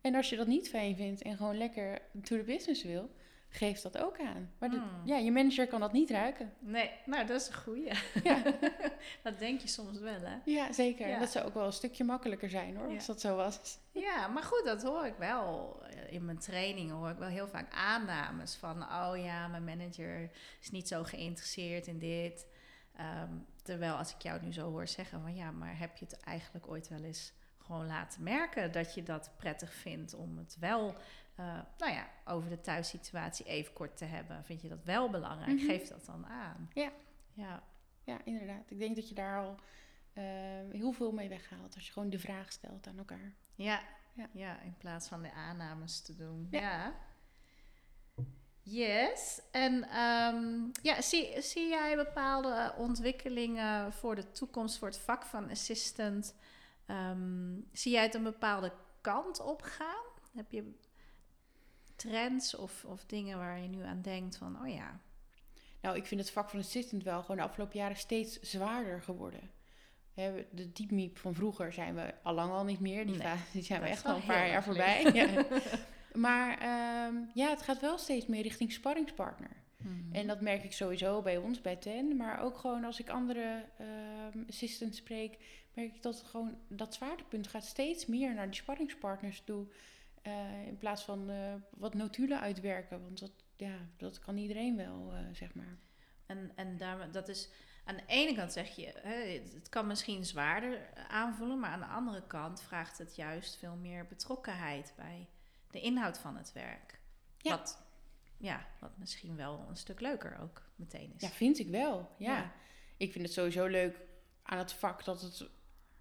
En 0.01 0.15
als 0.15 0.31
je 0.31 0.37
dat 0.37 0.47
niet 0.47 0.69
fijn 0.69 0.97
vindt 0.97 1.23
en 1.23 1.37
gewoon 1.37 1.59
lekker 1.59 2.03
to 2.23 2.37
the 2.37 2.43
business 2.43 2.83
wil... 2.83 3.11
geef 3.57 3.81
dat 3.81 3.99
ook 3.99 4.21
aan. 4.21 4.51
Maar 4.59 4.71
de- 4.71 4.77
Hmm. 4.77 5.01
ja, 5.07 5.17
je 5.17 5.33
manager 5.33 5.67
kan 5.67 5.81
dat 5.81 5.93
niet 5.93 6.11
ruiken. 6.11 6.53
Nee, 6.59 6.91
nou 7.07 7.27
dat 7.27 7.41
is 7.41 7.47
een 7.49 7.55
goeie. 7.55 7.91
Ja. 8.23 8.43
dat 9.23 9.39
denk 9.39 9.61
je 9.61 9.69
soms 9.69 9.99
wel, 9.99 10.21
hè? 10.21 10.37
Ja, 10.45 10.73
zeker. 10.73 11.09
Ja. 11.09 11.19
Dat 11.19 11.31
zou 11.31 11.47
ook 11.47 11.55
wel 11.55 11.67
een 11.67 11.73
stukje 11.73 12.05
makkelijker 12.05 12.51
zijn 12.51 12.77
hoor, 12.77 12.89
Ja. 12.89 12.95
als 12.95 13.07
dat 13.07 13.21
zo 13.21 13.37
was. 13.37 13.61
Ja, 13.93 14.29
maar 14.29 14.43
goed, 14.43 14.63
dat 14.65 14.83
hoor 14.83 15.07
ik 15.07 15.15
wel. 15.19 15.81
In 16.09 16.25
mijn 16.25 16.39
trainingen 16.39 16.95
hoor 16.95 17.11
ik 17.11 17.19
wel 17.19 17.29
heel 17.29 17.49
vaak 17.49 17.73
aannames 17.75 18.55
van... 18.55 18.83
oh 18.83 19.13
ja, 19.17 19.49
mijn 19.49 19.65
manager 19.65 20.31
is 20.61 20.71
niet 20.71 20.89
zo 20.89 21.05
geïnteresseerd 21.05 21.87
in 21.87 21.99
dit. 21.99 22.47
Ehm, 22.97 23.33
terwijl 23.63 23.95
als 23.95 24.15
ik 24.15 24.23
jou 24.23 24.43
nu 24.43 24.53
zo 24.53 24.71
hoor 24.71 24.87
zeggen 24.89 25.21
van... 25.21 25.35
ja, 25.35 25.51
maar 25.51 25.79
heb 25.79 25.97
je 25.97 26.05
het 26.05 26.21
eigenlijk 26.21 26.69
ooit 26.69 26.89
wel 26.89 27.03
eens 27.03 27.33
gewoon 27.59 27.87
laten 27.87 28.23
merken... 28.23 28.73
dat 28.73 28.95
je 28.95 29.03
dat 29.03 29.31
prettig 29.37 29.73
vindt 29.75 30.15
om 30.15 30.39
het 30.39 30.57
wel... 30.61 30.95
eh, 31.37 31.61
nou 31.79 31.93
ja, 31.93 32.09
over 32.25 32.51
de 32.51 32.61
thuissituatie 32.61 33.47
even 33.47 33.73
kort 33.73 33.97
te 33.97 34.05
hebben. 34.05 34.45
Vind 34.45 34.63
je 34.63 34.69
dat 34.69 34.85
wel 34.85 35.11
belangrijk? 35.11 35.57
Mhm. 35.57 35.67
Geef 35.67 35.89
dat 35.89 36.05
dan 36.07 36.27
aan. 36.27 36.71
Ja. 36.75 36.91
Ja, 37.33 37.63
Ja, 38.05 38.19
inderdaad. 38.25 38.71
Ik 38.71 38.79
denk 38.79 38.97
dat 38.97 39.09
je 39.09 39.15
daar 39.15 39.39
al 39.39 39.57
eh, 40.13 40.25
heel 40.73 40.93
veel 40.93 41.13
mee 41.13 41.29
weghaalt 41.29 41.75
als 41.75 41.87
je 41.87 41.93
gewoon 41.93 42.11
de 42.11 42.19
vraag 42.19 42.53
stelt 42.53 42.87
aan 42.87 42.99
elkaar. 42.99 43.33
Ja, 43.55 43.81
Ja. 44.13 44.29
ja. 44.33 44.61
in 44.61 44.75
plaats 44.79 45.09
van 45.09 45.23
de 45.23 45.33
aannames 45.33 46.01
te 46.01 46.17
doen. 46.17 46.47
Ja. 46.51 46.61
Ja. 46.61 46.95
Yes. 48.63 49.41
En 49.51 49.89
ehm, 49.89 50.69
ja, 50.83 51.03
zie, 51.03 51.41
zie 51.43 51.69
jij 51.69 51.97
bepaalde 51.97 52.75
ontwikkelingen 52.77 53.93
voor 53.93 54.15
de 54.15 54.31
toekomst 54.31 54.79
voor 54.79 54.89
het 54.89 54.99
vak 54.99 55.25
van 55.25 55.51
assistant? 55.51 56.35
Ehm, 56.87 57.55
zie 57.73 57.93
jij 57.93 58.03
het 58.03 58.15
een 58.15 58.23
bepaalde 58.23 58.73
kant 59.01 59.41
op 59.41 59.63
gaan? 59.63 60.05
Heb 60.35 60.51
je 60.53 60.75
trends 62.07 62.55
of, 62.55 62.85
of 62.85 63.05
dingen 63.05 63.39
waar 63.39 63.61
je 63.61 63.69
nu 63.69 63.83
aan 63.83 64.03
denkt 64.03 64.37
van, 64.37 64.61
oh 64.63 64.69
ja, 64.69 65.01
Nou, 65.81 65.97
ik 65.97 66.07
vind 66.07 66.21
het 66.21 66.31
vak 66.31 66.51
van 66.51 66.61
assistant 66.61 67.03
wel 67.03 67.21
gewoon 67.21 67.37
de 67.37 67.43
afgelopen 67.43 67.79
jaren 67.79 67.97
steeds 67.97 68.41
zwaarder 68.41 69.03
geworden. 69.03 69.51
Hè, 70.15 70.47
De 70.51 70.73
diepmiep 70.73 71.19
van 71.19 71.35
vroeger 71.35 71.73
zijn 71.73 71.95
we 71.95 72.15
al 72.23 72.35
lang 72.35 72.53
al 72.53 72.65
niet 72.65 72.81
meer. 72.81 73.07
Die, 73.07 73.17
Nee, 73.17 73.35
die 73.53 73.63
zijn 73.63 73.81
we 73.81 73.89
echt 73.89 74.05
al 74.05 74.17
een 74.17 74.25
paar 74.25 74.49
jaar 74.49 74.65
voorbij. 74.65 75.11
Ja. 75.13 75.45
Maar 76.17 76.59
ehm, 76.59 77.15
ja, 77.35 77.51
het 77.51 77.63
gaat 77.63 77.81
wel 77.81 77.99
steeds 77.99 78.27
meer 78.27 78.43
richting 78.43 78.73
sparringspartner. 78.73 79.57
Mhm. 79.77 80.15
En 80.15 80.27
dat 80.27 80.41
merk 80.41 80.65
ik 80.65 80.73
sowieso 80.73 81.23
bij 81.23 81.37
ons, 81.37 81.61
bij 81.61 81.77
TEN. 81.77 82.17
Maar 82.17 82.41
ook 82.41 82.59
gewoon 82.59 82.85
als 82.85 83.01
ik 83.01 83.09
andere 83.09 83.65
ehm, 83.79 84.45
assistants 84.49 84.99
spreek, 84.99 85.37
merk 85.75 85.95
ik 85.95 86.03
dat 86.03 86.19
het 86.19 86.27
gewoon 86.27 86.59
dat 86.69 86.95
zwaartepunt 86.95 87.47
gaat 87.47 87.65
steeds 87.65 88.07
meer 88.07 88.35
naar 88.35 88.47
die 88.47 88.61
sparringspartners 88.61 89.43
toe. 89.45 89.67
Eh, 90.27 90.67
in 90.67 90.79
plaats 90.79 91.03
van 91.03 91.31
eh, 91.31 91.55
wat 91.71 91.95
notulen 91.95 92.41
uitwerken. 92.41 93.03
Want 93.03 93.21
dat, 93.21 93.33
ja, 93.57 93.77
dat 93.97 94.19
kan 94.19 94.37
iedereen 94.37 94.77
wel, 94.77 95.13
eh, 95.13 95.19
zeg 95.33 95.55
maar. 95.55 95.79
En, 96.27 96.53
en 96.55 96.77
daar, 96.77 97.11
dat 97.11 97.29
is 97.29 97.51
aan 97.85 97.97
de 97.97 98.03
ene 98.07 98.35
kant 98.35 98.53
zeg 98.53 98.77
je, 98.77 98.93
hè, 98.97 99.15
het, 99.15 99.53
het 99.53 99.69
kan 99.69 99.87
misschien 99.87 100.25
zwaarder 100.25 100.95
aanvoelen, 101.09 101.61
maar 101.61 101.71
aan 101.71 101.81
de 101.81 101.87
andere 101.87 102.27
kant 102.27 102.63
vraagt 102.63 102.99
het 102.99 103.17
juist 103.17 103.57
veel 103.57 103.77
meer 103.77 104.07
betrokkenheid 104.07 104.93
bij 104.97 105.29
de 105.71 105.81
inhoud 105.81 106.19
van 106.19 106.37
het 106.37 106.53
werk. 106.53 107.01
Ja. 107.39 107.57
Wat, 107.57 107.83
ja, 108.37 108.67
wat 108.81 108.99
misschien 108.99 109.37
wel 109.37 109.67
een 109.69 109.77
stuk 109.77 110.01
leuker 110.01 110.39
ook 110.41 110.63
meteen 110.77 111.13
is. 111.17 111.23
Ja, 111.23 111.29
vind 111.29 111.59
ik 111.59 111.69
wel. 111.69 112.15
Ja. 112.19 112.37
Ja. 112.37 112.53
Ik 112.97 113.13
vind 113.13 113.25
het 113.25 113.33
sowieso 113.33 113.67
leuk 113.67 114.01
aan 114.43 114.59
het 114.59 114.73
vak 114.73 115.05
dat 115.05 115.21
het 115.21 115.49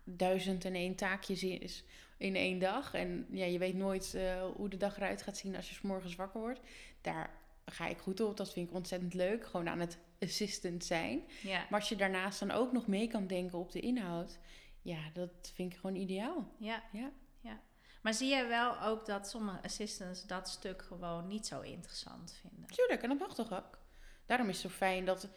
duizend 0.06 0.66
en 0.66 0.74
één 0.76 0.96
taakjes 0.96 1.44
is 1.44 1.84
in 2.18 2.36
één 2.36 2.60
dag. 2.60 2.94
En 2.94 3.28
ja, 3.30 3.46
je 3.46 3.58
weet 3.58 3.76
nooit 3.76 4.14
eh, 4.14 4.44
hoe 4.56 4.70
de 4.70 4.78
dag 4.78 4.98
eruit 4.98 5.22
gaat 5.22 5.38
zien 5.38 5.56
als 5.56 5.70
je 5.70 5.76
's 5.76 5.82
morgens 5.82 6.16
wakker 6.16 6.40
wordt. 6.42 6.60
Daar 7.02 7.30
ga 7.66 7.88
ik 7.88 7.98
goed 7.98 8.20
op. 8.20 8.38
Dat 8.38 8.54
vind 8.54 8.70
ik 8.70 8.76
ontzettend 8.76 9.14
leuk. 9.14 9.46
Gewoon 9.46 9.70
aan 9.70 9.80
het 9.80 9.98
assistant 10.20 10.84
zijn. 10.86 11.22
ja, 11.42 11.66
Maar 11.70 11.80
als 11.80 11.90
je 11.90 11.96
daarnaast 11.96 12.40
dan 12.40 12.52
ook 12.52 12.72
nog 12.72 12.88
mee 12.88 13.08
kan 13.08 13.28
denken 13.28 13.58
op 13.60 13.72
de 13.72 13.80
inhoud. 13.80 14.38
Ja, 14.82 15.00
dat 15.14 15.52
vind 15.54 15.74
ik 15.74 15.80
gewoon 15.80 15.96
ideaal. 15.96 16.48
ja, 16.58 16.84
Ja. 16.92 17.12
ja. 17.42 17.60
Maar 18.02 18.14
zie 18.14 18.30
jij 18.30 18.48
wel 18.48 18.82
ook 18.82 19.06
dat 19.06 19.30
sommige 19.30 19.62
assistants 19.64 20.28
dat 20.28 20.50
stuk 20.50 20.82
gewoon 20.82 21.28
niet 21.28 21.48
zo 21.48 21.62
interessant 21.62 22.38
vinden? 22.42 22.70
Tuurlijk, 22.70 23.02
en 23.04 23.10
dat 23.10 23.20
mag 23.20 23.36
toch 23.36 23.54
ook. 23.54 23.80
Daarom 24.26 24.50
is 24.50 24.62
het 24.64 24.72
zo 24.72 24.78
fijn 24.78 25.06
dat 25.06 25.30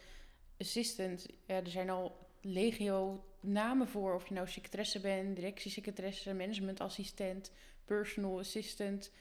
assistant, 0.59 1.25
ja, 1.47 1.55
er 1.55 1.69
zijn 1.69 1.89
al 1.89 2.28
legio 2.41 3.23
namen 3.39 3.87
voor. 3.87 4.13
Of 4.13 4.27
je 4.27 4.33
nou 4.33 4.47
secretaresse 4.47 4.99
bent, 4.99 5.35
directiesecretaresse, 5.35 6.33
managementassistent, 6.33 7.51
personal 7.85 8.39
assistant. 8.39 9.11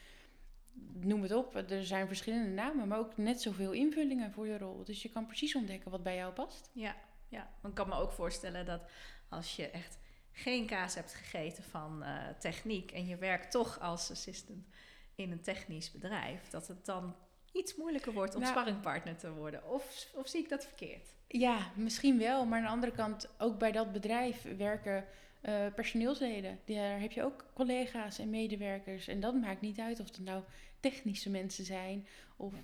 Noem 0.92 1.22
het 1.22 1.33
op. 1.33 1.54
Er 1.54 1.87
zijn 1.87 2.07
verschillende 2.07 2.50
namen, 2.50 2.88
maar 2.88 2.98
ook 2.98 3.16
net 3.16 3.42
zoveel 3.42 3.72
invullingen 3.72 4.33
voor 4.33 4.46
je 4.46 4.59
rol. 4.59 4.85
Dus 4.85 5.02
je 5.02 5.11
kan 5.11 5.26
precies 5.26 5.54
ontdekken 5.54 5.90
wat 5.90 6.02
bij 6.02 6.16
jou 6.16 6.33
past. 6.33 6.70
Ja, 6.72 6.96
ja. 7.28 7.50
Ik 7.64 7.74
kan 7.74 7.88
me 7.88 7.94
ook 7.94 8.12
voorstellen 8.12 8.66
dat 8.66 8.83
als 9.28 9.57
je 9.57 9.70
echt 9.70 9.98
geen 10.33 10.66
kaas 10.66 10.94
hebt 10.94 11.14
gegeten 11.14 11.64
van 11.64 12.02
eh, 12.02 12.28
techniek 12.38 12.92
en 12.92 13.07
je 13.07 13.16
werkt 13.16 13.50
toch 13.50 13.81
als 13.81 14.11
assistant 14.11 14.66
in 15.14 15.33
een 15.33 15.42
technisch 15.42 15.90
bedrijf, 15.90 16.48
dat 16.48 16.68
het 16.68 16.85
dan 16.85 17.16
iets 17.53 17.77
moeilijker 17.77 18.13
wordt 18.13 18.35
om 18.35 18.41
Nou- 18.41 18.53
sparringpartner 18.53 19.17
te 19.17 19.33
worden. 19.33 19.71
Of, 19.71 20.09
of 20.15 20.29
zie 20.29 20.43
ik 20.43 20.49
dat 20.49 20.65
verkeerd? 20.65 21.15
Ja, 21.29 21.71
misschien 21.75 22.19
wel. 22.19 22.47
Maar 22.47 22.59
aan 22.59 22.65
de 22.65 22.71
andere 22.71 22.93
kant, 22.93 23.29
ook 23.39 23.59
bij 23.59 23.73
dat 23.73 23.93
bedrijf 23.93 24.57
werken 24.57 25.05
eh, 25.41 25.67
personeelsleden. 25.75 26.61
Daar 26.65 27.01
heb 27.01 27.13
je 27.13 27.23
ook 27.23 27.45
collega's 27.55 28.19
en 28.19 28.31
medewerkers. 28.31 29.09
En 29.09 29.21
dat 29.21 29.35
maakt 29.35 29.61
niet 29.61 29.79
uit 29.79 30.01
of 30.01 30.07
het 30.07 30.19
nou 30.21 30.43
technische 30.81 31.31
mensen 31.31 31.65
zijn 31.65 32.07
of, 32.37 32.55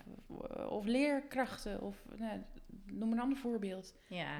of 0.68 0.85
leerkrachten. 0.85 1.81
Of 1.81 2.05
nou, 2.16 2.40
noem 2.87 3.12
een 3.12 3.20
ander 3.20 3.38
voorbeeld. 3.38 3.94
Ja, 4.07 4.37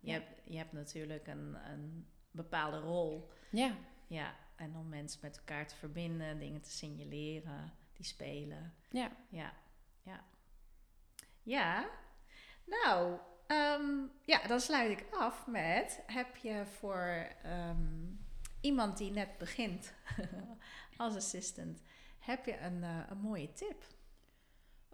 je, 0.00 0.06
Ja. 0.06 0.12
Hebt, 0.12 0.40
je 0.44 0.56
hebt 0.56 0.72
natuurlijk 0.72 1.26
een, 1.26 1.56
een 1.72 2.06
bepaalde 2.30 2.78
rol. 2.78 3.28
Ja, 3.50 3.74
Ja, 4.06 4.34
en 4.56 4.76
om 4.76 4.88
mensen 4.88 5.18
met 5.22 5.36
elkaar 5.38 5.66
te 5.66 5.74
verbinden, 5.74 6.38
dingen 6.38 6.60
te 6.60 6.70
signaleren, 6.70 7.72
die 7.92 8.06
spelen. 8.06 8.74
ja. 8.90 9.10
Ja, 9.28 9.52
ja. 10.08 10.24
Ja, 11.42 11.90
nou, 12.64 13.18
ehm, 13.46 14.06
ja, 14.24 14.46
dan 14.46 14.60
sluit 14.60 15.00
ik 15.00 15.06
af 15.10 15.46
met: 15.46 16.02
heb 16.06 16.36
je 16.36 16.66
voor 16.66 17.26
ehm, 17.42 18.06
iemand 18.60 18.98
die 18.98 19.10
net 19.10 19.38
begint 19.38 19.94
als 20.96 21.16
assistant, 21.16 21.82
heb 22.18 22.44
je 22.44 22.58
een, 22.58 22.82
eh, 22.82 23.02
een 23.08 23.18
mooie 23.18 23.52
tip? 23.52 23.84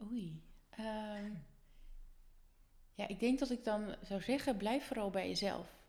Oei. 0.03 0.43
Ehm, 0.71 1.33
ja, 2.95 3.09
ik 3.09 3.21
denk 3.21 3.39
dat 3.39 3.51
ik 3.51 3.65
dan 3.65 3.97
zou 4.01 4.21
zeggen, 4.21 4.57
blijf 4.57 4.87
vooral 4.87 5.11
bij 5.11 5.29
jezelf. 5.29 5.83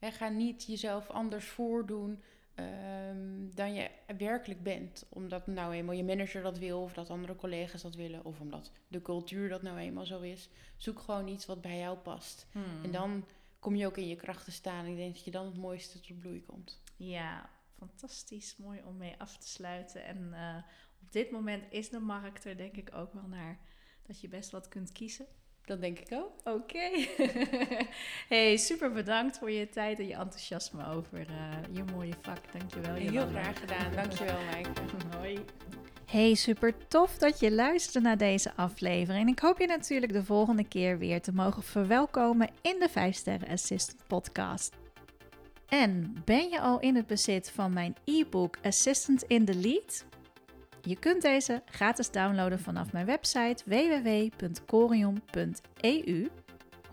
Ga 0.00 0.28
niet 0.28 0.66
jezelf 0.66 1.10
anders 1.10 1.48
voordoen 1.48 2.22
ehm, 2.60 3.54
dan 3.54 3.74
je 3.74 3.90
werkelijk 4.18 4.62
bent. 4.62 5.06
Omdat 5.08 5.46
nou 5.46 5.74
eenmaal 5.74 5.94
je 5.94 6.04
manager 6.04 6.42
dat 6.42 6.58
wil, 6.58 6.82
of 6.82 6.92
dat 6.92 7.10
andere 7.10 7.36
collega's 7.36 7.82
dat 7.82 7.94
willen, 7.94 8.24
of 8.24 8.40
omdat 8.40 8.70
de 8.88 9.02
cultuur 9.02 9.48
dat 9.48 9.62
nou 9.62 9.78
eenmaal 9.78 10.06
zo 10.06 10.20
is. 10.20 10.48
Zoek 10.76 10.98
gewoon 10.98 11.28
iets 11.28 11.46
wat 11.46 11.60
bij 11.60 11.78
jou 11.78 11.98
past. 11.98 12.46
Hmm. 12.52 12.84
En 12.84 12.90
dan 12.90 13.24
kom 13.58 13.74
je 13.74 13.86
ook 13.86 13.96
in 13.96 14.08
je 14.08 14.16
kracht 14.16 14.44
te 14.44 14.50
staan. 14.50 14.86
Ik 14.86 14.96
denk 14.96 15.14
dat 15.14 15.24
je 15.24 15.30
dan 15.30 15.46
het 15.46 15.56
mooiste 15.56 16.00
tot 16.00 16.20
bloei 16.20 16.42
komt. 16.42 16.82
Ja, 16.96 17.50
fantastisch. 17.78 18.56
Mooi 18.56 18.80
om 18.84 18.96
mee 18.96 19.14
af 19.18 19.36
te 19.36 19.48
sluiten. 19.48 20.04
En 20.04 20.32
eh, 20.32 20.62
op 21.02 21.12
dit 21.12 21.30
moment 21.30 21.64
is 21.70 21.88
de 21.88 22.00
markt 22.00 22.44
er 22.44 22.56
denk 22.56 22.76
ik 22.76 22.94
ook 22.94 23.12
wel 23.12 23.26
naar 23.28 23.58
dat 24.06 24.20
je 24.20 24.28
best 24.28 24.50
wat 24.50 24.68
kunt 24.68 24.92
kiezen. 24.92 25.26
Dat 25.70 25.80
denk 25.80 25.98
ik 25.98 26.12
ook. 26.12 26.54
Oké. 26.54 26.90
hey, 28.34 28.56
super 28.56 28.92
bedankt 28.92 29.38
voor 29.38 29.50
je 29.50 29.68
tijd 29.68 29.98
en 29.98 30.06
je 30.06 30.14
enthousiasme 30.14 30.86
over 30.86 31.18
eh, 31.18 31.76
je 31.76 31.84
mooie 31.92 32.14
vak. 32.20 32.38
Dankjewel. 32.52 32.94
Heel 32.94 33.12
Jolanda. 33.12 33.40
graag 33.40 33.60
gedaan. 33.60 33.92
Dankjewel, 33.94 34.38
Maaike. 34.50 34.70
Hoi. 35.16 35.44
Hey, 36.06 36.34
super 36.34 36.74
tof 36.88 37.18
dat 37.18 37.40
je 37.40 37.52
luisterde 37.52 38.08
naar 38.08 38.16
deze 38.16 38.52
aflevering. 38.56 39.26
En 39.26 39.32
ik 39.32 39.38
hoop 39.38 39.58
je 39.58 39.66
natuurlijk 39.66 40.12
de 40.12 40.24
volgende 40.24 40.68
keer 40.68 40.98
weer 40.98 41.20
te 41.20 41.32
mogen 41.32 41.62
verwelkomen 41.62 42.50
in 42.62 42.76
de 42.78 42.88
5 42.88 43.14
Sterren 43.14 43.48
Assistant 43.48 44.06
podcast. 44.06 44.76
En 45.68 46.14
ben 46.24 46.48
je 46.48 46.60
al 46.60 46.80
in 46.80 46.96
het 46.96 47.06
bezit 47.06 47.50
van 47.50 47.72
mijn 47.72 47.94
e-book 48.04 48.58
Assistant 48.62 49.22
in 49.22 49.44
the 49.44 49.54
Lead? 49.54 50.04
Je 50.82 50.98
kunt 50.98 51.22
deze 51.22 51.62
gratis 51.64 52.10
downloaden 52.10 52.60
vanaf 52.60 52.92
mijn 52.92 53.06
website 53.06 53.62
www.corion.eu. 53.66 56.28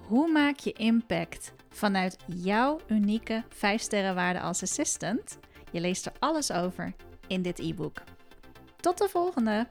Hoe 0.07 0.31
maak 0.31 0.57
je 0.57 0.71
impact 0.71 1.53
vanuit 1.69 2.17
jouw 2.25 2.79
unieke 2.87 3.43
5 3.49 3.81
sterrenwaarde 3.81 4.39
als 4.39 4.63
assistant? 4.63 5.37
Je 5.71 5.79
leest 5.79 6.05
er 6.05 6.11
alles 6.19 6.51
over 6.51 6.93
in 7.27 7.41
dit 7.41 7.59
e-book. 7.59 8.03
Tot 8.79 8.97
de 8.97 9.09
volgende! 9.09 9.67